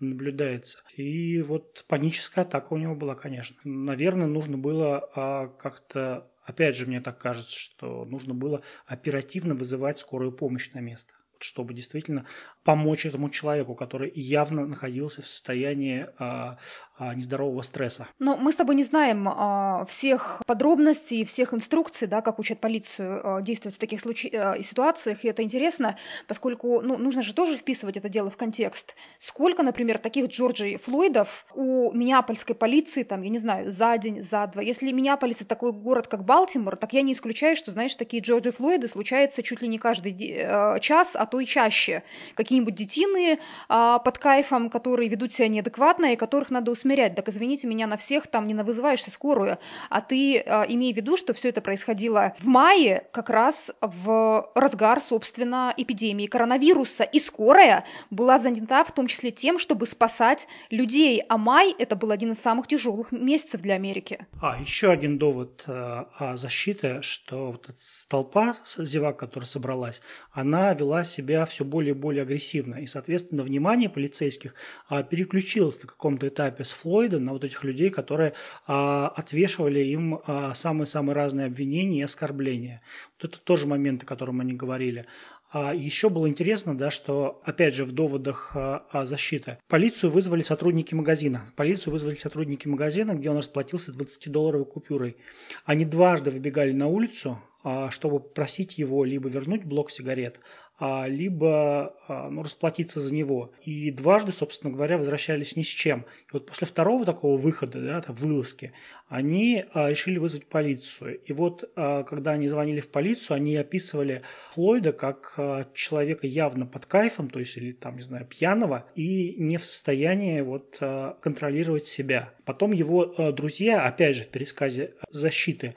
наблюдается. 0.00 0.80
И 0.96 1.40
вот 1.42 1.84
паническая 1.88 2.44
атака 2.44 2.72
у 2.72 2.76
него 2.76 2.94
была, 2.94 3.14
конечно. 3.14 3.56
Наверное, 3.64 4.26
нужно 4.26 4.58
было 4.58 5.52
как-то 5.58 6.28
Опять 6.44 6.76
же, 6.76 6.86
мне 6.86 7.00
так 7.00 7.18
кажется, 7.18 7.58
что 7.58 8.04
нужно 8.04 8.34
было 8.34 8.62
оперативно 8.86 9.54
вызывать 9.54 9.98
скорую 9.98 10.32
помощь 10.32 10.70
на 10.72 10.80
место 10.80 11.14
чтобы 11.40 11.74
действительно 11.74 12.26
помочь 12.62 13.04
этому 13.06 13.28
человеку, 13.28 13.74
который 13.74 14.10
явно 14.14 14.66
находился 14.66 15.20
в 15.20 15.28
состоянии 15.28 16.06
а, 16.18 16.58
нездорового 16.98 17.62
стресса. 17.62 18.06
Но 18.18 18.36
мы 18.36 18.52
с 18.52 18.56
тобой 18.56 18.74
не 18.74 18.84
знаем 18.84 19.28
а, 19.28 19.84
всех 19.88 20.42
подробностей, 20.46 21.24
всех 21.24 21.52
инструкций, 21.52 22.06
да, 22.06 22.20
как 22.20 22.38
учат 22.38 22.60
полицию 22.60 23.20
а, 23.38 23.42
действовать 23.42 23.76
в 23.76 23.78
таких 23.80 24.00
случаях, 24.00 24.32
а, 24.34 24.62
ситуациях, 24.62 25.24
и 25.24 25.28
это 25.28 25.42
интересно, 25.42 25.96
поскольку 26.28 26.80
ну, 26.80 26.96
нужно 26.96 27.22
же 27.22 27.34
тоже 27.34 27.56
вписывать 27.56 27.96
это 27.96 28.08
дело 28.08 28.30
в 28.30 28.36
контекст. 28.36 28.94
Сколько, 29.18 29.62
например, 29.62 29.98
таких 29.98 30.28
Джорджи 30.28 30.78
Флойдов 30.84 31.46
у 31.54 31.92
Миннеапольской 31.92 32.54
полиции, 32.54 33.02
там, 33.02 33.22
я 33.22 33.30
не 33.30 33.38
знаю, 33.38 33.70
за 33.70 33.98
день, 33.98 34.22
за 34.22 34.46
два. 34.46 34.62
Если 34.62 34.92
Миннеаполис 34.92 35.36
это 35.36 35.48
такой 35.48 35.72
город, 35.72 36.06
как 36.06 36.24
Балтимор, 36.24 36.76
так 36.76 36.92
я 36.92 37.02
не 37.02 37.12
исключаю, 37.12 37.56
что, 37.56 37.72
знаешь, 37.72 37.94
такие 37.96 38.22
Джорджи 38.22 38.52
Флойды 38.52 38.86
случаются 38.86 39.42
чуть 39.42 39.62
ли 39.62 39.68
не 39.68 39.78
каждый 39.78 40.14
э, 40.16 40.78
час, 40.80 41.16
а 41.16 41.26
то 41.26 41.40
и 41.40 41.46
чаще. 41.46 42.02
Какие-нибудь 42.34 42.74
детины 42.74 43.38
а, 43.68 43.98
под 43.98 44.18
кайфом, 44.18 44.70
которые 44.70 45.08
ведут 45.08 45.32
себя 45.32 45.48
неадекватно 45.48 46.12
и 46.12 46.16
которых 46.16 46.50
надо 46.50 46.70
усмирять. 46.84 47.14
Так 47.14 47.28
извините 47.28 47.66
меня, 47.66 47.86
на 47.86 47.96
всех 47.96 48.26
там 48.26 48.46
не 48.46 48.54
навызываешься 48.54 49.10
скорую. 49.10 49.58
А 49.88 50.00
ты 50.00 50.38
а, 50.38 50.64
имей 50.68 50.92
в 50.92 50.96
виду, 50.96 51.16
что 51.16 51.32
все 51.32 51.48
это 51.48 51.60
происходило 51.60 52.34
в 52.38 52.46
мае, 52.46 53.06
как 53.12 53.30
раз 53.30 53.72
в 53.80 54.50
разгар, 54.54 55.00
собственно, 55.00 55.72
эпидемии 55.76 56.26
коронавируса. 56.26 57.04
И 57.04 57.20
скорая 57.20 57.84
была 58.10 58.38
занята 58.38 58.84
в 58.84 58.92
том 58.92 59.06
числе 59.06 59.30
тем, 59.30 59.58
чтобы 59.58 59.86
спасать 59.86 60.46
людей. 60.70 61.22
А 61.28 61.38
май 61.38 61.74
это 61.78 61.96
был 61.96 62.10
один 62.10 62.32
из 62.32 62.38
самых 62.38 62.66
тяжелых 62.66 63.12
месяцев 63.12 63.62
для 63.62 63.74
Америки. 63.74 64.26
А, 64.40 64.60
еще 64.60 64.90
один 64.90 65.18
довод 65.18 65.64
э, 65.66 65.72
о 65.72 66.36
что 66.36 67.52
вот 67.52 67.68
эта 67.68 67.78
толпа 68.08 68.54
зевак, 68.76 69.18
которая 69.18 69.46
собралась, 69.46 70.02
она 70.32 70.74
вела 70.74 71.04
себя 71.04 71.44
все 71.46 71.64
более 71.64 71.94
и 71.94 71.98
более 71.98 72.22
агрессивно. 72.22 72.76
И, 72.76 72.86
соответственно, 72.86 73.42
внимание 73.42 73.88
полицейских 73.88 74.54
а, 74.88 75.02
переключилось 75.02 75.82
на 75.82 75.88
каком-то 75.88 76.28
этапе 76.28 76.64
с 76.64 76.73
Флойда 76.74 77.18
на 77.18 77.32
вот 77.32 77.44
этих 77.44 77.64
людей, 77.64 77.90
которые 77.90 78.34
а, 78.66 79.08
отвешивали 79.08 79.80
им 79.80 80.20
а, 80.26 80.54
самые-самые 80.54 81.14
разные 81.14 81.46
обвинения 81.46 82.00
и 82.00 82.02
оскорбления. 82.02 82.82
Вот 83.18 83.30
это 83.30 83.40
тоже 83.40 83.66
моменты, 83.66 84.04
о 84.04 84.08
котором 84.08 84.40
они 84.40 84.52
говорили. 84.52 85.06
А 85.52 85.72
еще 85.72 86.10
было 86.10 86.28
интересно, 86.28 86.76
да, 86.76 86.90
что, 86.90 87.40
опять 87.44 87.74
же, 87.74 87.84
в 87.84 87.92
доводах 87.92 88.50
а, 88.54 89.04
защиты 89.04 89.58
полицию 89.68 90.10
вызвали 90.10 90.42
сотрудники 90.42 90.94
магазина. 90.94 91.44
Полицию 91.54 91.92
вызвали 91.92 92.16
сотрудники 92.16 92.66
магазина, 92.66 93.12
где 93.14 93.30
он 93.30 93.36
расплатился 93.36 93.92
20-долларовой 93.92 94.66
купюрой. 94.66 95.16
Они 95.64 95.84
дважды 95.84 96.32
выбегали 96.32 96.72
на 96.72 96.88
улицу, 96.88 97.38
а, 97.38 97.53
чтобы 97.90 98.20
просить 98.20 98.78
его 98.78 99.04
либо 99.04 99.28
вернуть 99.28 99.64
блок 99.64 99.90
сигарет, 99.90 100.38
а, 100.76 101.06
либо 101.06 101.94
а, 102.08 102.28
ну, 102.28 102.42
расплатиться 102.42 102.98
за 102.98 103.14
него. 103.14 103.52
И 103.62 103.92
дважды, 103.92 104.32
собственно 104.32 104.72
говоря, 104.72 104.98
возвращались 104.98 105.54
ни 105.54 105.62
с 105.62 105.68
чем. 105.68 106.00
И 106.00 106.32
вот 106.32 106.46
после 106.46 106.66
второго 106.66 107.04
такого 107.04 107.36
выхода, 107.36 107.80
да, 107.80 108.04
вылазки, 108.08 108.72
они 109.06 109.66
а, 109.72 109.88
решили 109.88 110.18
вызвать 110.18 110.46
полицию. 110.46 111.20
И 111.20 111.32
вот 111.32 111.70
когда 111.74 112.32
они 112.32 112.48
звонили 112.48 112.80
в 112.80 112.90
полицию, 112.90 113.36
они 113.36 113.56
описывали 113.56 114.22
Флойда 114.50 114.92
как 114.92 115.38
человека 115.74 116.26
явно 116.26 116.66
под 116.66 116.86
кайфом, 116.86 117.30
то 117.30 117.38
есть 117.38 117.56
или 117.56 117.70
там, 117.70 117.96
не 117.96 118.02
знаю, 118.02 118.26
пьяного, 118.26 118.86
и 118.96 119.36
не 119.38 119.58
в 119.58 119.64
состоянии 119.64 120.40
вот 120.40 120.78
контролировать 121.20 121.86
себя. 121.86 122.34
Потом 122.44 122.72
его 122.72 123.32
друзья, 123.32 123.86
опять 123.86 124.16
же, 124.16 124.24
в 124.24 124.28
пересказе 124.28 124.94
защиты, 125.10 125.76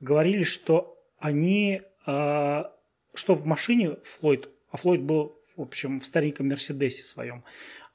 говорили, 0.00 0.44
что 0.44 0.95
они 1.26 1.82
что 3.16 3.34
в 3.34 3.46
машине 3.46 3.96
Флойд, 4.04 4.48
а 4.70 4.76
Флойд 4.76 5.02
был, 5.02 5.40
в 5.56 5.62
общем, 5.62 6.00
в 6.00 6.04
стареньком 6.04 6.48
Мерседесе 6.48 7.02
своем, 7.02 7.42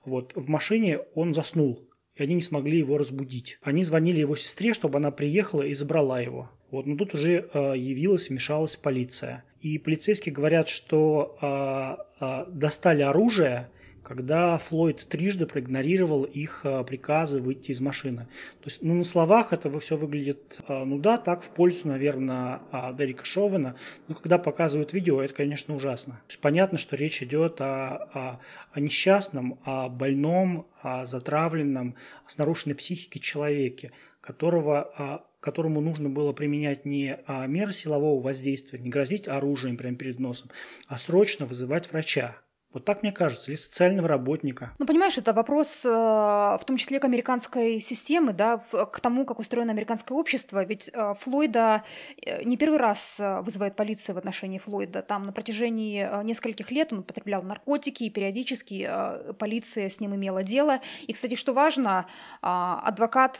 вот, 0.03 0.33
в 0.35 0.49
машине 0.49 0.99
он 1.15 1.33
заснул, 1.33 1.87
и 2.15 2.23
они 2.23 2.35
не 2.35 2.41
смогли 2.41 2.79
его 2.79 2.97
разбудить. 2.97 3.59
Они 3.61 3.83
звонили 3.83 4.19
его 4.19 4.35
сестре, 4.35 4.73
чтобы 4.73 4.97
она 4.97 5.11
приехала 5.11 5.61
и 5.61 5.73
забрала 5.73 6.19
его. 6.19 6.49
Вот, 6.71 6.85
но 6.85 6.95
тут 6.95 7.13
уже 7.13 7.49
э, 7.53 7.73
явилась, 7.77 8.29
вмешалась 8.29 8.75
полиция. 8.75 9.43
И 9.59 9.77
полицейские 9.77 10.33
говорят, 10.33 10.69
что 10.69 11.37
э, 11.41 12.23
э, 12.25 12.45
достали 12.51 13.01
оружие, 13.01 13.69
когда 14.11 14.57
Флойд 14.57 15.07
трижды 15.07 15.45
проигнорировал 15.45 16.25
их 16.25 16.61
э, 16.65 16.83
приказы 16.83 17.39
выйти 17.39 17.71
из 17.71 17.79
машины. 17.79 18.27
То 18.59 18.69
есть, 18.69 18.81
ну, 18.81 18.93
на 18.93 19.05
словах 19.05 19.53
это 19.53 19.79
все 19.79 19.95
выглядит, 19.95 20.59
э, 20.67 20.83
ну 20.83 20.99
да, 20.99 21.17
так, 21.17 21.41
в 21.41 21.49
пользу, 21.49 21.87
наверное, 21.87 22.59
Дерека 22.97 23.23
Шовена, 23.23 23.75
но 24.09 24.15
когда 24.15 24.37
показывают 24.37 24.91
видео, 24.91 25.21
это, 25.21 25.33
конечно, 25.33 25.73
ужасно. 25.73 26.15
То 26.27 26.31
есть, 26.31 26.41
понятно, 26.41 26.77
что 26.77 26.97
речь 26.97 27.23
идет 27.23 27.61
о, 27.61 28.09
о, 28.13 28.39
о 28.73 28.79
несчастном, 28.81 29.59
о 29.63 29.87
больном, 29.87 30.67
о 30.81 31.05
затравленном, 31.05 31.95
с 32.27 32.37
нарушенной 32.37 32.75
психикой 32.75 33.21
человеке, 33.21 33.93
которого 34.19 35.23
которому 35.39 35.81
нужно 35.81 36.07
было 36.07 36.33
применять 36.33 36.85
не 36.85 37.17
меры 37.47 37.73
силового 37.73 38.21
воздействия, 38.21 38.77
не 38.77 38.91
грозить 38.91 39.27
оружием 39.27 39.75
прямо 39.75 39.95
перед 39.95 40.19
носом, 40.19 40.51
а 40.85 40.99
срочно 40.99 41.47
вызывать 41.47 41.91
врача. 41.91 42.37
Вот 42.73 42.85
так 42.85 43.03
мне 43.03 43.11
кажется, 43.11 43.51
или 43.51 43.57
социального 43.57 44.07
работника. 44.07 44.73
Ну, 44.79 44.85
понимаешь, 44.85 45.17
это 45.17 45.33
вопрос 45.33 45.85
э, 45.85 45.89
в 45.89 46.61
том 46.65 46.77
числе 46.77 46.99
к 46.99 47.05
американской 47.05 47.81
системе, 47.81 48.31
да, 48.31 48.57
к 48.57 48.99
тому, 49.01 49.25
как 49.25 49.39
устроено 49.39 49.71
американское 49.71 50.17
общество. 50.17 50.63
Ведь 50.63 50.89
э, 50.93 51.15
Флойда 51.19 51.83
э, 52.25 52.43
не 52.43 52.55
первый 52.55 52.79
раз 52.79 53.19
вызывает 53.19 53.75
полицию 53.75 54.15
в 54.15 54.17
отношении 54.19 54.57
Флойда. 54.57 55.01
Там 55.01 55.25
на 55.25 55.33
протяжении 55.33 56.23
нескольких 56.23 56.71
лет 56.71 56.93
он 56.93 56.99
употреблял 56.99 57.43
наркотики, 57.43 58.05
и 58.05 58.09
периодически 58.09 58.89
полиция 59.37 59.89
с 59.89 59.99
ним 59.99 60.15
имела 60.15 60.43
дело. 60.43 60.79
И, 61.07 61.13
кстати, 61.13 61.35
что 61.35 61.53
важно, 61.53 62.05
адвокат 62.41 63.39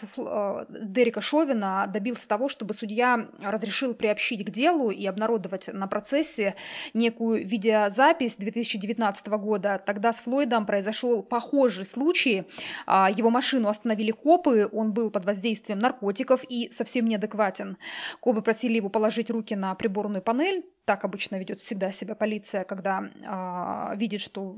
Дерека 0.70 1.22
Шовина 1.22 1.90
добился 1.92 2.28
того, 2.28 2.50
чтобы 2.50 2.74
судья 2.74 3.28
разрешил 3.42 3.94
приобщить 3.94 4.46
к 4.46 4.50
делу 4.50 4.92
и 4.92 5.06
обнародовать 5.06 5.70
на 5.72 5.88
процессе 5.88 6.56
некую 6.94 7.46
видеозапись 7.46 8.38
2019 8.38 9.21
2017 9.24 9.28
года. 9.42 9.82
Тогда 9.86 10.12
с 10.12 10.22
Флойдом 10.22 10.66
произошел 10.66 11.24
похожий 11.24 11.86
случай. 11.86 12.44
А, 12.86 13.10
его 13.10 13.30
машину 13.30 13.68
остановили 13.68 14.12
копы, 14.12 14.70
он 14.72 14.94
был 14.94 15.12
под 15.12 15.26
воздействием 15.26 15.80
наркотиков 15.80 16.42
и 16.50 16.72
совсем 16.72 17.08
неадекватен. 17.08 17.78
Копы 18.20 18.42
просили 18.42 18.76
его 18.76 18.90
положить 18.90 19.30
руки 19.30 19.56
на 19.56 19.76
приборную 19.76 20.22
панель, 20.22 20.64
так 20.86 21.06
обычно 21.06 21.38
ведет 21.38 21.60
всегда 21.60 21.92
себя 21.92 22.16
полиция, 22.16 22.64
когда 22.64 23.04
э, 23.04 23.98
видит, 23.98 24.22
что 24.22 24.58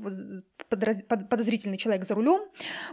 подраз... 0.68 1.02
подозрительный 1.02 1.76
человек 1.76 2.04
за 2.04 2.14
рулем, 2.14 2.40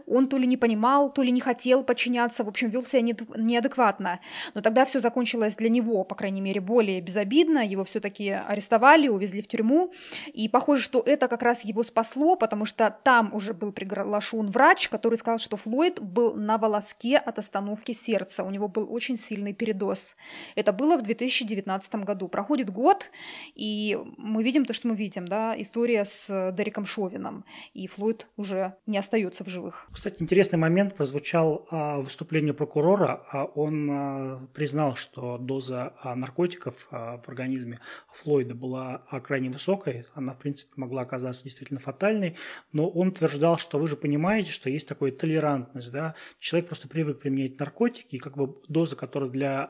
он 0.05 0.27
то 0.27 0.37
ли 0.37 0.45
не 0.45 0.57
понимал, 0.57 1.11
то 1.11 1.21
ли 1.21 1.31
не 1.31 1.39
хотел 1.39 1.83
подчиняться, 1.83 2.43
в 2.43 2.49
общем, 2.49 2.69
вел 2.69 2.83
себя 2.83 3.01
не... 3.01 3.15
неадекватно. 3.37 4.19
Но 4.53 4.61
тогда 4.61 4.85
все 4.85 4.99
закончилось 4.99 5.55
для 5.55 5.69
него, 5.69 6.03
по 6.03 6.15
крайней 6.15 6.41
мере, 6.41 6.59
более 6.59 7.01
безобидно. 7.01 7.65
Его 7.65 7.85
все-таки 7.85 8.29
арестовали, 8.29 9.07
увезли 9.07 9.41
в 9.41 9.47
тюрьму. 9.47 9.93
И 10.33 10.49
похоже, 10.49 10.81
что 10.81 11.01
это 11.05 11.27
как 11.27 11.41
раз 11.41 11.63
его 11.63 11.83
спасло, 11.83 12.35
потому 12.35 12.65
что 12.65 12.95
там 13.03 13.33
уже 13.33 13.53
был 13.53 13.71
приглашен 13.71 14.51
врач, 14.51 14.89
который 14.89 15.17
сказал, 15.17 15.39
что 15.39 15.57
Флойд 15.57 16.01
был 16.01 16.35
на 16.35 16.57
волоске 16.57 17.17
от 17.17 17.39
остановки 17.39 17.93
сердца. 17.93 18.43
У 18.43 18.51
него 18.51 18.67
был 18.67 18.93
очень 18.93 19.17
сильный 19.17 19.53
передоз. 19.53 20.15
Это 20.55 20.73
было 20.73 20.97
в 20.97 21.01
2019 21.01 21.95
году. 21.95 22.27
Проходит 22.27 22.69
год, 22.69 23.09
и 23.55 23.97
мы 24.17 24.43
видим 24.43 24.65
то, 24.65 24.73
что 24.73 24.87
мы 24.87 24.95
видим, 24.95 25.27
да, 25.27 25.53
история 25.61 26.05
с 26.05 26.51
Дереком 26.55 26.85
Шовином, 26.85 27.45
и 27.73 27.87
Флойд 27.87 28.27
уже 28.37 28.75
не 28.85 28.97
остается 28.97 29.43
в 29.43 29.49
живых. 29.49 29.87
Кстати, 29.91 30.17
интересный 30.19 30.57
момент 30.57 30.95
прозвучал 30.95 31.67
а, 31.69 31.99
в 31.99 32.05
выступлении 32.05 32.51
прокурора. 32.51 33.23
А, 33.31 33.45
он 33.45 33.89
а, 33.91 34.39
признал, 34.53 34.95
что 34.95 35.37
доза 35.37 35.93
наркотиков 36.03 36.87
в 36.91 37.23
организме 37.27 37.79
Флойда 38.13 38.55
была 38.55 38.99
крайне 39.23 39.49
высокой, 39.49 40.05
она, 40.13 40.33
в 40.33 40.39
принципе, 40.39 40.71
могла 40.75 41.03
оказаться 41.03 41.43
действительно 41.43 41.79
фатальной, 41.79 42.37
но 42.71 42.89
он 42.89 43.09
утверждал, 43.09 43.57
что 43.57 43.79
вы 43.79 43.87
же 43.87 43.95
понимаете, 43.95 44.51
что 44.51 44.69
есть 44.69 44.87
такая 44.87 45.11
толерантность, 45.11 45.91
да, 45.91 46.15
человек 46.39 46.67
просто 46.67 46.87
привык 46.87 47.19
применять 47.19 47.59
наркотики, 47.59 48.15
и 48.15 48.19
как 48.19 48.37
бы 48.37 48.57
доза, 48.67 48.95
которая 48.95 49.29
для 49.29 49.67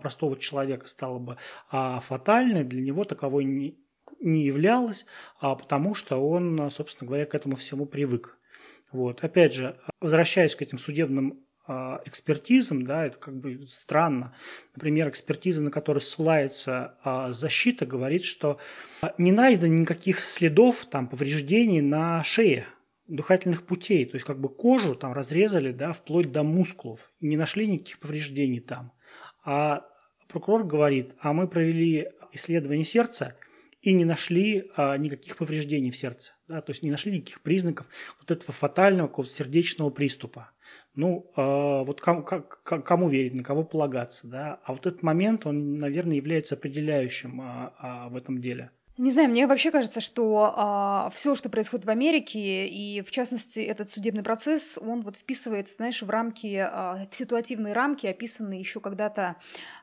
простого 0.00 0.36
человека 0.38 0.86
стала 0.88 1.18
бы 1.18 1.36
фатальной, 1.70 2.63
для 2.64 2.82
него 2.82 3.04
таковой 3.04 3.44
не, 3.44 3.78
не 4.20 4.44
являлась, 4.44 5.06
а 5.40 5.54
потому 5.54 5.94
что 5.94 6.16
он, 6.16 6.70
собственно 6.70 7.06
говоря, 7.08 7.26
к 7.26 7.34
этому 7.34 7.56
всему 7.56 7.86
привык. 7.86 8.38
Вот. 8.92 9.24
Опять 9.24 9.54
же, 9.54 9.78
возвращаясь 10.00 10.54
к 10.54 10.62
этим 10.62 10.78
судебным 10.78 11.44
а, 11.66 12.02
экспертизам, 12.04 12.84
да, 12.84 13.06
это 13.06 13.18
как 13.18 13.36
бы 13.36 13.66
странно. 13.68 14.34
Например, 14.74 15.08
экспертиза, 15.08 15.62
на 15.62 15.70
которой 15.70 16.00
ссылается 16.00 16.98
а, 17.02 17.32
защита, 17.32 17.86
говорит, 17.86 18.24
что 18.24 18.58
не 19.16 19.32
найдено 19.32 19.68
никаких 19.68 20.20
следов 20.20 20.84
там, 20.86 21.08
повреждений 21.08 21.80
на 21.80 22.22
шее 22.22 22.66
дыхательных 23.06 23.66
путей, 23.66 24.04
то 24.04 24.14
есть 24.14 24.26
как 24.26 24.40
бы 24.40 24.48
кожу 24.48 24.94
там 24.94 25.12
разрезали, 25.12 25.72
да, 25.72 25.92
вплоть 25.92 26.32
до 26.32 26.42
мускулов, 26.42 27.12
и 27.20 27.26
не 27.26 27.36
нашли 27.36 27.66
никаких 27.66 27.98
повреждений 27.98 28.60
там. 28.60 28.92
А 29.44 29.86
прокурор 30.28 30.64
говорит, 30.64 31.14
а 31.18 31.32
мы 31.32 31.48
провели 31.48 32.10
исследование 32.34 32.84
сердца 32.84 33.36
и 33.82 33.92
не 33.92 34.04
нашли 34.04 34.70
а, 34.76 34.96
никаких 34.96 35.36
повреждений 35.36 35.90
в 35.90 35.96
сердце, 35.96 36.32
да, 36.48 36.62
то 36.62 36.70
есть 36.70 36.82
не 36.82 36.90
нашли 36.90 37.12
никаких 37.12 37.42
признаков 37.42 37.86
вот 38.18 38.30
этого 38.30 38.52
фатального 38.52 39.08
какого 39.08 39.28
сердечного 39.28 39.90
приступа. 39.90 40.50
Ну, 40.94 41.30
э, 41.36 41.84
вот 41.84 42.00
кому, 42.00 42.22
как, 42.22 42.62
кому 42.62 43.08
верить, 43.08 43.34
на 43.34 43.42
кого 43.42 43.64
полагаться, 43.64 44.28
да? 44.28 44.60
А 44.64 44.72
вот 44.72 44.86
этот 44.86 45.02
момент, 45.02 45.44
он, 45.44 45.78
наверное, 45.78 46.16
является 46.16 46.54
определяющим 46.54 47.40
э, 47.40 48.08
в 48.10 48.16
этом 48.16 48.40
деле. 48.40 48.70
Не 48.96 49.10
знаю, 49.10 49.28
мне 49.28 49.48
вообще 49.48 49.72
кажется, 49.72 50.00
что 50.00 50.54
а, 50.54 51.10
все, 51.12 51.34
что 51.34 51.48
происходит 51.48 51.84
в 51.84 51.90
Америке, 51.90 52.68
и 52.68 53.02
в 53.02 53.10
частности 53.10 53.58
этот 53.58 53.90
судебный 53.90 54.22
процесс, 54.22 54.78
он 54.80 55.02
вот 55.02 55.16
вписывается, 55.16 55.74
знаешь, 55.74 56.00
в 56.00 56.08
рамки, 56.08 56.64
а, 56.64 57.08
в 57.10 57.16
ситуативные 57.16 57.74
рамки, 57.74 58.06
описанные 58.06 58.60
еще 58.60 58.78
когда-то 58.78 59.34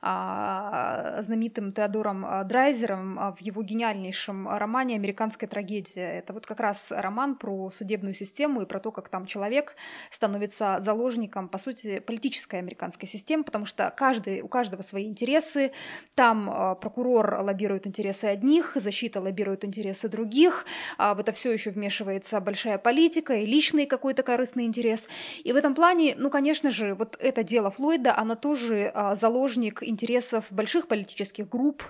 а, 0.01 1.17
знаменитым 1.23 1.73
Теодором 1.73 2.25
а, 2.25 2.45
Драйзером 2.45 3.19
а, 3.19 3.33
в 3.33 3.41
его 3.41 3.61
гениальнейшем 3.63 4.47
романе 4.47 4.95
«Американская 4.95 5.49
трагедия». 5.49 6.19
Это 6.19 6.31
вот 6.31 6.45
как 6.45 6.61
раз 6.61 6.87
роман 6.89 7.35
про 7.35 7.69
судебную 7.69 8.13
систему 8.13 8.61
и 8.61 8.65
про 8.65 8.79
то, 8.79 8.93
как 8.93 9.09
там 9.09 9.25
человек 9.25 9.75
становится 10.09 10.77
заложником, 10.79 11.49
по 11.49 11.57
сути, 11.57 11.99
политической 11.99 12.59
американской 12.59 13.09
системы, 13.09 13.43
потому 13.43 13.65
что 13.65 13.93
каждый, 13.93 14.39
у 14.39 14.47
каждого 14.47 14.83
свои 14.83 15.05
интересы. 15.07 15.73
Там 16.15 16.49
а, 16.49 16.75
прокурор 16.75 17.41
лоббирует 17.41 17.85
интересы 17.85 18.23
одних, 18.23 18.71
защищает 18.75 19.00
защита 19.01 19.19
лоббирует 19.19 19.65
интересы 19.65 20.09
других, 20.09 20.65
а 20.97 21.15
в 21.15 21.19
это 21.19 21.31
все 21.31 21.51
еще 21.51 21.71
вмешивается 21.71 22.39
большая 22.39 22.77
политика 22.77 23.33
и 23.33 23.47
личный 23.47 23.87
какой-то 23.87 24.21
корыстный 24.21 24.65
интерес. 24.65 25.09
И 25.43 25.51
в 25.51 25.55
этом 25.55 25.73
плане, 25.73 26.13
ну, 26.17 26.29
конечно 26.29 26.69
же, 26.69 26.93
вот 26.93 27.17
это 27.19 27.43
дело 27.43 27.71
Флойда, 27.71 28.15
оно 28.15 28.35
тоже 28.35 28.91
а, 28.93 29.15
заложник 29.15 29.81
интересов 29.81 30.45
больших 30.51 30.87
политических 30.87 31.49
групп, 31.49 31.83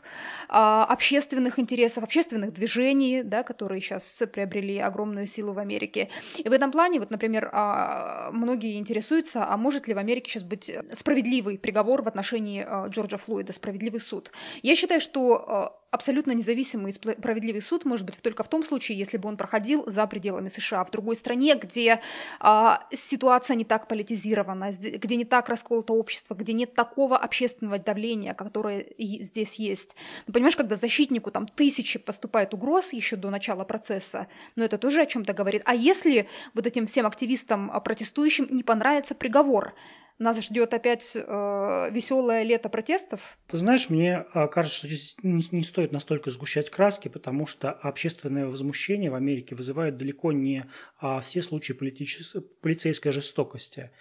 а, 0.47 0.85
общественных 0.85 1.59
интересов, 1.59 2.03
общественных 2.03 2.53
движений, 2.53 3.23
да, 3.23 3.43
которые 3.43 3.81
сейчас 3.81 4.23
приобрели 4.31 4.77
огромную 4.77 5.27
силу 5.27 5.51
в 5.51 5.59
Америке. 5.59 6.07
И 6.37 6.47
в 6.47 6.53
этом 6.53 6.71
плане, 6.71 6.99
вот, 6.99 7.11
например, 7.11 7.49
а, 7.51 8.29
многие 8.31 8.79
интересуются, 8.79 9.45
а 9.45 9.57
может 9.57 9.87
ли 9.87 9.93
в 9.93 9.97
Америке 9.97 10.31
сейчас 10.31 10.43
быть 10.43 10.71
справедливый 10.93 11.57
приговор 11.57 12.03
в 12.03 12.07
отношении 12.07 12.65
Джорджа 12.89 13.17
Флойда, 13.17 13.51
справедливый 13.51 13.99
суд. 13.99 14.31
Я 14.63 14.75
считаю, 14.77 15.01
что 15.01 15.80
абсолютно 15.91 16.31
независимый 16.31 16.91
и 16.91 16.93
справедливый 16.93 17.61
суд 17.61 17.85
может 17.85 18.05
быть 18.05 18.15
только 18.21 18.43
в 18.43 18.47
том 18.47 18.63
случае, 18.63 18.97
если 18.97 19.17
бы 19.17 19.27
он 19.27 19.37
проходил 19.37 19.83
за 19.87 20.07
пределами 20.07 20.47
США, 20.47 20.85
в 20.85 20.91
другой 20.91 21.17
стране, 21.17 21.55
где 21.55 22.01
а, 22.39 22.87
ситуация 22.91 23.55
не 23.55 23.65
так 23.65 23.87
политизирована, 23.87 24.71
где 24.71 25.15
не 25.17 25.25
так 25.25 25.49
расколото 25.49 25.93
общество, 25.93 26.33
где 26.33 26.53
нет 26.53 26.73
такого 26.73 27.17
общественного 27.17 27.77
давления, 27.77 28.33
которое 28.33 28.79
и 28.79 29.21
здесь 29.23 29.55
есть. 29.55 29.95
Ну, 30.27 30.33
понимаешь, 30.33 30.55
когда 30.55 30.75
защитнику 30.75 31.29
там 31.29 31.45
тысячи 31.45 31.99
поступает 31.99 32.53
угроз 32.53 32.93
еще 32.93 33.17
до 33.17 33.29
начала 33.29 33.65
процесса, 33.65 34.27
ну 34.55 34.63
это 34.63 34.77
тоже 34.77 35.01
о 35.01 35.05
чем-то 35.05 35.33
говорит. 35.33 35.61
А 35.65 35.75
если 35.75 36.29
вот 36.53 36.65
этим 36.65 36.87
всем 36.87 37.05
активистам 37.05 37.69
а, 37.69 37.81
протестующим 37.81 38.47
не 38.49 38.63
понравится 38.63 39.13
приговор, 39.13 39.73
нас 40.21 40.39
ждет 40.43 40.73
опять 40.73 41.11
э, 41.15 41.89
веселое 41.91 42.43
лето 42.43 42.69
протестов? 42.69 43.37
Ты 43.47 43.57
знаешь, 43.57 43.89
мне 43.89 44.25
э, 44.33 44.47
кажется, 44.47 44.77
что 44.77 44.87
здесь 44.87 45.15
не, 45.23 45.63
стоит 45.63 45.91
настолько 45.91 46.31
сгущать 46.31 46.69
краски, 46.69 47.07
потому 47.07 47.47
что 47.47 47.71
общественное 47.71 48.47
возмущение 48.47 49.11
в 49.11 49.15
Америке 49.15 49.55
вызывает 49.55 49.97
далеко 49.97 50.31
не 50.31 50.65
а, 50.99 51.19
все 51.19 51.41
случаи 51.41 51.73
политичес... 51.73 52.35
полицейской 52.61 53.11
жестокости. 53.11 53.91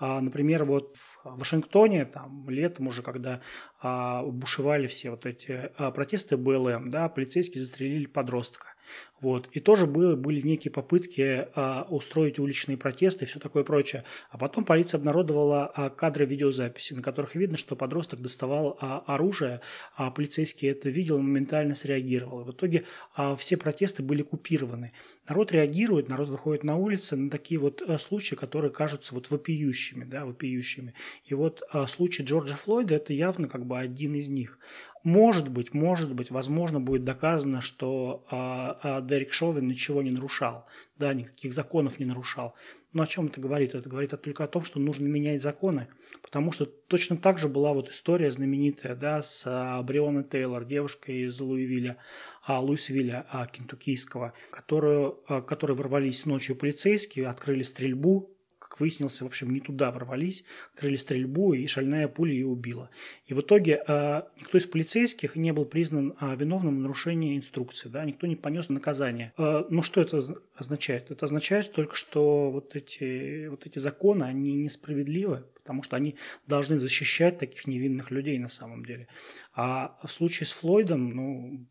А, 0.00 0.20
например, 0.20 0.64
вот 0.64 0.96
в 0.96 1.38
Вашингтоне, 1.38 2.04
там, 2.04 2.48
летом 2.48 2.86
уже, 2.86 3.02
когда 3.02 3.40
а, 3.80 4.22
бушевали 4.22 4.86
все 4.86 5.10
вот 5.10 5.26
эти 5.26 5.70
а, 5.76 5.90
протесты 5.90 6.36
БЛМ, 6.36 6.90
да, 6.90 7.08
полицейские 7.08 7.62
застрелили 7.62 8.06
подростка. 8.06 8.74
Вот. 9.20 9.48
И 9.52 9.60
тоже 9.60 9.86
были, 9.86 10.14
были 10.14 10.40
некие 10.40 10.70
попытки 10.70 11.48
а, 11.54 11.86
устроить 11.90 12.38
уличные 12.38 12.76
протесты 12.76 13.24
и 13.24 13.28
все 13.28 13.40
такое 13.40 13.64
прочее. 13.64 14.04
А 14.30 14.38
потом 14.38 14.64
полиция 14.64 14.98
обнародовала 14.98 15.66
а, 15.66 15.90
кадры 15.90 16.24
видеозаписи, 16.24 16.94
на 16.94 17.02
которых 17.02 17.34
видно, 17.34 17.56
что 17.56 17.74
подросток 17.74 18.20
доставал 18.20 18.78
а, 18.80 19.02
оружие, 19.06 19.60
а 19.96 20.10
полицейский 20.10 20.68
это 20.68 20.88
видел 20.88 21.18
и 21.18 21.22
моментально 21.22 21.74
среагировал. 21.74 22.44
в 22.44 22.50
итоге 22.52 22.84
а, 23.14 23.34
все 23.34 23.56
протесты 23.56 24.02
были 24.02 24.22
купированы. 24.22 24.92
Народ 25.28 25.52
реагирует, 25.52 26.08
народ 26.08 26.28
выходит 26.28 26.62
на 26.62 26.76
улицы 26.76 27.16
на 27.16 27.28
такие 27.28 27.58
вот 27.58 27.82
а, 27.82 27.98
случаи, 27.98 28.36
которые 28.36 28.70
кажутся 28.70 29.14
вот 29.14 29.30
вопиющими, 29.30 30.04
да, 30.04 30.24
вопиющими. 30.24 30.94
И 31.24 31.34
вот 31.34 31.62
а, 31.72 31.86
случай 31.86 32.22
Джорджа 32.22 32.54
Флойда 32.54 32.94
это 32.94 33.12
явно 33.12 33.48
как 33.48 33.66
бы 33.66 33.78
один 33.78 34.14
из 34.14 34.28
них. 34.28 34.58
Может 35.04 35.48
быть, 35.48 35.74
может 35.74 36.12
быть, 36.12 36.30
возможно, 36.30 36.80
будет 36.80 37.04
доказано, 37.04 37.60
что 37.60 38.24
а, 38.30 38.78
а, 38.82 39.00
Дерек 39.08 39.32
Шовин 39.32 39.66
ничего 39.66 40.02
не 40.02 40.10
нарушал, 40.10 40.66
да, 40.96 41.14
никаких 41.14 41.52
законов 41.52 41.98
не 41.98 42.04
нарушал. 42.04 42.54
Но 42.92 43.02
о 43.02 43.06
чем 43.06 43.26
это 43.26 43.40
говорит? 43.40 43.74
Это 43.74 43.88
говорит 43.88 44.12
только 44.22 44.44
о 44.44 44.48
том, 44.48 44.64
что 44.64 44.78
нужно 44.78 45.06
менять 45.06 45.42
законы, 45.42 45.88
потому 46.22 46.52
что 46.52 46.64
точно 46.64 47.16
так 47.16 47.38
же 47.38 47.48
была 47.48 47.72
вот 47.72 47.90
история 47.90 48.30
знаменитая, 48.30 48.94
да, 48.94 49.20
с 49.20 49.42
а, 49.46 49.82
Брионой 49.82 50.24
Тейлор, 50.24 50.64
девушкой 50.64 51.26
из 51.26 51.38
Луивилля, 51.40 51.98
а, 52.44 52.60
Луисвилля 52.60 53.26
а, 53.30 53.46
кентуккийского, 53.46 54.32
которую, 54.50 55.20
а, 55.26 55.42
которые 55.42 55.76
ворвались 55.76 56.24
ночью 56.24 56.56
полицейские, 56.56 57.28
открыли 57.28 57.62
стрельбу, 57.62 58.30
как 58.78 58.80
выяснилось, 58.80 59.20
в 59.20 59.26
общем, 59.26 59.50
не 59.50 59.60
туда 59.60 59.90
ворвались, 59.90 60.44
открыли 60.72 60.96
стрельбу, 60.96 61.54
и 61.54 61.66
шальная 61.66 62.08
пуля 62.08 62.32
ее 62.32 62.46
убила. 62.46 62.90
И 63.26 63.34
в 63.34 63.40
итоге 63.40 63.82
э, 63.86 64.22
никто 64.36 64.58
из 64.58 64.66
полицейских 64.66 65.36
не 65.36 65.52
был 65.52 65.64
признан 65.64 66.14
э, 66.20 66.36
виновным 66.36 66.76
в 66.76 66.80
нарушении 66.80 67.36
инструкции, 67.36 67.88
да, 67.88 68.04
никто 68.04 68.26
не 68.26 68.36
понес 68.36 68.68
наказание. 68.68 69.32
Э, 69.36 69.64
ну, 69.68 69.82
что 69.82 70.00
это 70.00 70.20
означает? 70.54 71.10
Это 71.10 71.26
означает 71.26 71.72
только, 71.72 71.96
что 71.96 72.50
вот 72.50 72.76
эти, 72.76 73.48
вот 73.48 73.66
эти 73.66 73.78
законы, 73.78 74.24
они 74.24 74.54
несправедливы, 74.54 75.44
потому 75.54 75.82
что 75.82 75.96
они 75.96 76.14
должны 76.46 76.78
защищать 76.78 77.38
таких 77.38 77.66
невинных 77.66 78.10
людей 78.10 78.38
на 78.38 78.48
самом 78.48 78.84
деле. 78.84 79.08
А 79.54 79.98
в 80.04 80.08
случае 80.08 80.46
с 80.46 80.52
Флойдом, 80.52 81.10
ну, 81.10 81.66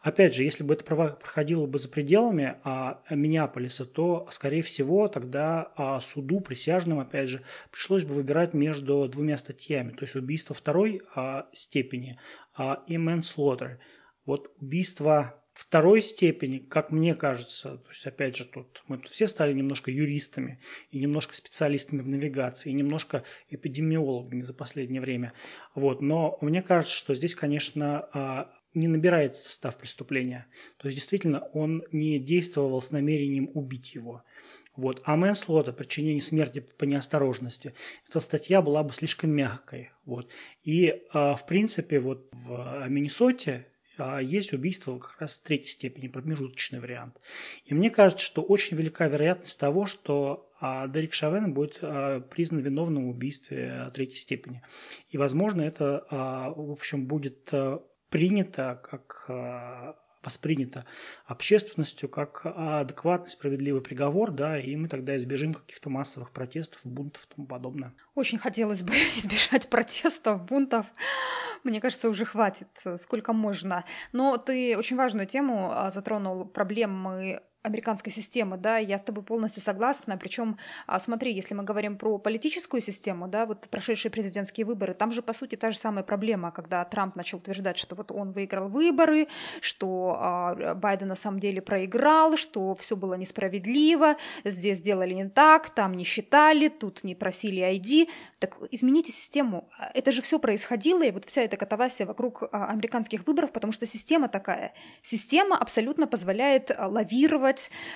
Опять 0.00 0.34
же, 0.34 0.44
если 0.44 0.62
бы 0.62 0.74
это 0.74 0.84
проходило 0.84 1.66
бы 1.66 1.78
за 1.78 1.88
пределами 1.88 2.56
а, 2.64 3.02
Миннеаполиса, 3.10 3.84
то, 3.84 4.26
скорее 4.30 4.62
всего, 4.62 5.08
тогда 5.08 5.72
а, 5.76 6.00
суду, 6.00 6.40
присяжным, 6.40 7.00
опять 7.00 7.28
же, 7.28 7.42
пришлось 7.70 8.04
бы 8.04 8.14
выбирать 8.14 8.54
между 8.54 9.08
двумя 9.08 9.36
статьями, 9.38 9.90
то 9.90 10.02
есть 10.02 10.14
убийство 10.14 10.54
второй 10.54 11.02
а, 11.14 11.48
степени 11.52 12.18
а, 12.56 12.82
и 12.86 12.96
manslaughter. 12.96 13.78
Вот 14.24 14.52
убийство 14.60 15.42
второй 15.58 16.00
степени, 16.02 16.58
как 16.58 16.92
мне 16.92 17.16
кажется, 17.16 17.78
то 17.78 17.88
есть 17.88 18.06
опять 18.06 18.36
же 18.36 18.44
тут 18.44 18.84
мы 18.86 18.98
тут 18.98 19.08
все 19.08 19.26
стали 19.26 19.52
немножко 19.52 19.90
юристами 19.90 20.60
и 20.92 21.00
немножко 21.00 21.34
специалистами 21.34 22.00
в 22.00 22.06
навигации, 22.06 22.70
и 22.70 22.74
немножко 22.74 23.24
эпидемиологами 23.48 24.42
за 24.42 24.54
последнее 24.54 25.00
время. 25.00 25.32
Вот. 25.74 26.00
Но 26.00 26.38
мне 26.40 26.62
кажется, 26.62 26.94
что 26.94 27.12
здесь, 27.12 27.34
конечно, 27.34 28.08
а, 28.12 28.52
не 28.74 28.88
набирается 28.88 29.44
состав 29.44 29.76
преступления. 29.78 30.46
То 30.76 30.88
есть 30.88 30.96
действительно 30.96 31.40
он 31.52 31.82
не 31.92 32.18
действовал 32.18 32.80
с 32.80 32.90
намерением 32.90 33.50
убить 33.54 33.94
его. 33.94 34.22
Вот. 34.76 35.02
А 35.04 35.16
manslaughter, 35.18 35.72
причинение 35.72 36.22
смерти 36.22 36.60
по 36.60 36.84
неосторожности, 36.84 37.74
эта 38.08 38.20
статья 38.20 38.62
была 38.62 38.84
бы 38.84 38.92
слишком 38.92 39.30
мягкой. 39.30 39.90
Вот. 40.04 40.30
И, 40.62 40.86
э, 40.86 40.98
в 41.12 41.44
принципе, 41.48 41.98
вот 41.98 42.28
в 42.32 42.86
Миннесоте 42.88 43.66
а 44.00 44.20
есть 44.20 44.52
убийство 44.52 44.96
как 44.98 45.20
раз 45.20 45.40
третьей 45.40 45.68
степени, 45.68 46.06
промежуточный 46.06 46.78
вариант. 46.78 47.20
И 47.64 47.74
мне 47.74 47.90
кажется, 47.90 48.24
что 48.24 48.42
очень 48.42 48.76
велика 48.76 49.08
вероятность 49.08 49.58
того, 49.58 49.86
что 49.86 50.52
а, 50.60 50.86
Дерек 50.86 51.14
Шавен 51.14 51.52
будет 51.52 51.78
а, 51.82 52.20
признан 52.20 52.60
виновным 52.60 53.06
в 53.06 53.10
убийстве 53.10 53.90
третьей 53.92 54.18
степени. 54.18 54.62
И, 55.10 55.18
возможно, 55.18 55.62
это, 55.62 56.06
в 56.10 56.70
общем, 56.70 57.06
будет 57.06 57.50
принято 58.10 58.80
как 58.82 59.28
воспринято 60.22 60.84
общественностью 61.26 62.08
как 62.08 62.42
адекватный, 62.44 63.30
справедливый 63.30 63.80
приговор, 63.80 64.30
да, 64.30 64.58
и 64.58 64.74
мы 64.76 64.88
тогда 64.88 65.16
избежим 65.16 65.54
каких-то 65.54 65.90
массовых 65.90 66.32
протестов, 66.32 66.80
бунтов 66.84 67.24
и 67.24 67.34
тому 67.34 67.46
подобное. 67.46 67.94
Очень 68.14 68.38
хотелось 68.38 68.82
бы 68.82 68.92
избежать 69.16 69.68
протестов, 69.68 70.44
бунтов. 70.44 70.86
Мне 71.64 71.80
кажется, 71.80 72.08
уже 72.08 72.24
хватит, 72.24 72.68
сколько 72.98 73.32
можно. 73.32 73.84
Но 74.12 74.36
ты 74.36 74.76
очень 74.76 74.96
важную 74.96 75.26
тему 75.26 75.70
а, 75.72 75.90
затронул, 75.90 76.44
проблемы 76.44 77.42
американской 77.62 78.12
системы, 78.12 78.56
да, 78.56 78.78
я 78.78 78.98
с 78.98 79.02
тобой 79.02 79.24
полностью 79.24 79.62
согласна. 79.62 80.16
Причем, 80.16 80.58
а, 80.86 80.98
смотри, 81.00 81.32
если 81.32 81.54
мы 81.54 81.64
говорим 81.64 81.96
про 81.96 82.18
политическую 82.18 82.80
систему, 82.80 83.26
да, 83.26 83.46
вот 83.46 83.68
прошедшие 83.68 84.12
президентские 84.12 84.64
выборы, 84.64 84.94
там 84.94 85.12
же, 85.12 85.22
по 85.22 85.32
сути, 85.32 85.56
та 85.56 85.70
же 85.72 85.78
самая 85.78 86.04
проблема, 86.04 86.52
когда 86.52 86.84
Трамп 86.84 87.16
начал 87.16 87.38
утверждать, 87.38 87.76
что 87.76 87.96
вот 87.96 88.12
он 88.12 88.30
выиграл 88.30 88.68
выборы, 88.68 89.26
что 89.60 90.16
а, 90.18 90.74
Байден 90.74 91.08
на 91.08 91.16
самом 91.16 91.40
деле 91.40 91.60
проиграл, 91.60 92.36
что 92.36 92.74
все 92.76 92.96
было 92.96 93.14
несправедливо, 93.14 94.16
здесь 94.44 94.78
сделали 94.78 95.14
не 95.14 95.28
так, 95.28 95.70
там 95.70 95.94
не 95.94 96.04
считали, 96.04 96.68
тут 96.68 97.02
не 97.02 97.14
просили 97.14 97.62
ID. 97.62 98.08
Так 98.38 98.56
измените 98.70 99.10
систему. 99.10 99.68
Это 99.94 100.12
же 100.12 100.22
все 100.22 100.38
происходило, 100.38 101.02
и 101.02 101.10
вот 101.10 101.24
вся 101.24 101.42
эта 101.42 101.56
катавасия 101.56 102.06
вокруг 102.06 102.44
а, 102.44 102.66
американских 102.68 103.26
выборов, 103.26 103.50
потому 103.52 103.72
что 103.72 103.84
система 103.84 104.28
такая. 104.28 104.74
Система 105.02 105.56
абсолютно 105.56 106.06
позволяет 106.06 106.70
лавировать, 106.78 107.47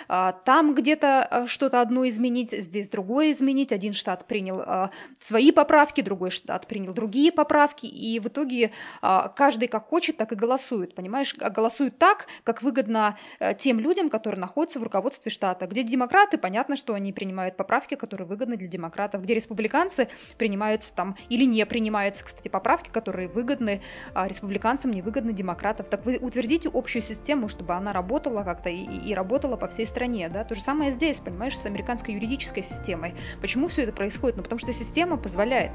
а, 0.09 0.33
там 0.33 0.75
где-то 0.75 1.45
что-то 1.47 1.81
одно 1.81 2.09
изменить, 2.09 2.53
здесь 2.53 2.89
другое 2.89 3.33
изменить. 3.33 3.73
Один 3.73 3.93
штат 3.93 4.27
принял 4.27 4.91
свои 5.19 5.53
поправки, 5.53 6.01
другой 6.01 6.31
штат 6.31 6.67
принял 6.67 6.93
другие 6.93 7.33
поправки, 7.33 7.87
и 7.87 8.19
в 8.21 8.29
итоге 8.29 8.71
каждый 9.01 9.69
как 9.69 9.87
хочет, 9.89 10.17
так 10.17 10.33
и 10.33 10.35
голосует, 10.35 10.95
понимаешь? 10.95 11.35
Голосует 11.37 11.99
так, 11.99 12.27
как 12.45 12.63
выгодно 12.63 13.17
тем 13.59 13.81
людям, 13.81 14.11
которые 14.11 14.41
находятся 14.41 14.81
в 14.81 14.83
руководстве 14.83 15.31
штата. 15.31 15.67
Где 15.67 15.83
демократы, 15.83 16.39
понятно, 16.39 16.77
что 16.77 16.95
они 16.95 17.13
принимают 17.13 17.57
поправки, 17.57 17.95
которые 17.95 18.27
выгодны 18.27 18.57
для 18.57 18.69
демократов. 18.69 19.23
Где 19.23 19.35
республиканцы, 19.35 20.09
принимаются 20.39 20.95
там 20.95 21.17
или 21.29 21.45
не 21.45 21.65
принимаются, 21.67 22.25
кстати, 22.25 22.49
поправки, 22.49 22.91
которые 22.91 23.29
выгодны 23.29 23.83
а, 24.15 24.29
республиканцам, 24.29 24.91
невыгодны 24.91 25.33
демократам. 25.33 25.87
Так 25.89 26.05
вы 26.05 26.19
утвердите 26.19 26.71
общую 26.73 27.03
систему, 27.03 27.49
чтобы 27.49 27.75
она 27.75 27.93
работала 27.93 28.43
как-то 28.45 28.71
и, 28.71 28.83
и 28.83 29.15
работала 29.15 29.42
по 29.57 29.69
всей 29.69 29.87
стране, 29.87 30.29
да. 30.29 30.45
То 30.45 30.55
же 30.55 30.61
самое 30.61 30.93
здесь, 30.93 31.21
понимаешь, 31.21 31.57
с 31.57 31.67
американской 31.67 32.15
юридической 32.15 32.63
системой. 32.63 33.15
Почему 33.41 33.69
все 33.69 33.83
это 33.83 33.93
происходит? 33.93 34.37
Ну, 34.37 34.43
потому 34.43 34.59
что 34.59 34.73
система 34.73 35.17
позволяет. 35.17 35.73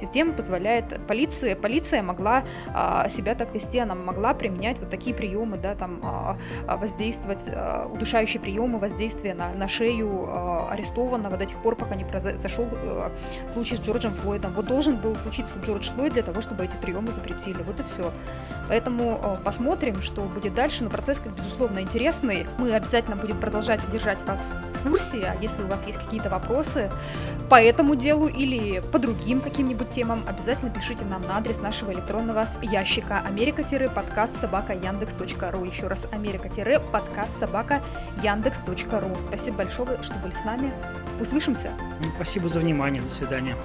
Система 0.00 0.32
позволяет. 0.32 0.84
Полиция, 1.06 1.56
полиция 1.56 2.02
могла 2.02 2.44
а, 2.74 3.08
себя 3.08 3.34
так 3.34 3.54
вести, 3.54 3.78
она 3.78 3.94
могла 3.94 4.34
применять 4.34 4.78
вот 4.78 4.90
такие 4.90 5.14
приемы, 5.14 5.56
да, 5.56 5.74
там 5.74 6.00
а, 6.02 6.38
а 6.66 6.76
воздействовать, 6.76 7.44
а, 7.46 7.88
удушающие 7.92 8.40
приемы 8.40 8.78
воздействия 8.78 9.34
на, 9.34 9.52
на 9.52 9.68
шею 9.68 10.26
а, 10.26 10.68
арестованного 10.70 11.36
до 11.36 11.46
тех 11.46 11.62
пор, 11.62 11.76
пока 11.76 11.94
не 11.94 12.04
произошел 12.04 12.68
а, 12.72 13.12
случай 13.52 13.76
с 13.76 13.80
Джорджем 13.80 14.12
Флойдом. 14.12 14.52
Вот 14.52 14.66
должен 14.66 14.96
был 14.96 15.16
случиться 15.16 15.58
Джордж 15.60 15.90
Флойд 15.90 16.14
для 16.14 16.22
того, 16.22 16.40
чтобы 16.40 16.64
эти 16.64 16.76
приемы 16.76 17.12
запретили. 17.12 17.62
Вот 17.62 17.80
и 17.80 17.82
все. 17.84 18.12
Поэтому 18.68 19.20
э, 19.22 19.36
посмотрим, 19.44 20.00
что 20.02 20.22
будет 20.22 20.54
дальше. 20.54 20.84
Но 20.84 20.90
процесс, 20.90 21.20
как 21.20 21.34
безусловно, 21.34 21.80
интересный. 21.80 22.46
Мы 22.58 22.74
обязательно 23.04 23.16
будем 23.16 23.40
продолжать 23.40 23.80
держать 23.90 24.20
вас 24.26 24.54
в 24.74 24.88
курсе. 24.88 25.26
А 25.26 25.42
если 25.42 25.62
у 25.62 25.66
вас 25.66 25.86
есть 25.86 25.98
какие-то 25.98 26.30
вопросы 26.30 26.90
по 27.48 27.56
этому 27.56 27.94
делу 27.94 28.26
или 28.26 28.80
по 28.80 28.98
другим 28.98 29.40
каким-нибудь 29.40 29.90
темам, 29.90 30.22
обязательно 30.26 30.70
пишите 30.70 31.04
нам 31.04 31.22
на 31.22 31.38
адрес 31.38 31.58
нашего 31.58 31.92
электронного 31.92 32.48
ящика 32.62 33.20
америка-подкаст 33.20 34.40
собака 34.40 34.72
яндекс.ру. 34.72 35.64
Еще 35.64 35.86
раз 35.86 36.06
америка-подкаст 36.12 37.38
собака 37.38 37.82
яндекс.ру. 38.22 39.16
Спасибо 39.20 39.58
большое, 39.58 40.02
что 40.02 40.14
были 40.14 40.32
с 40.32 40.44
нами. 40.44 40.72
Услышимся. 41.20 41.70
Спасибо 42.16 42.48
за 42.48 42.60
внимание. 42.60 43.02
До 43.02 43.08
свидания. 43.08 43.56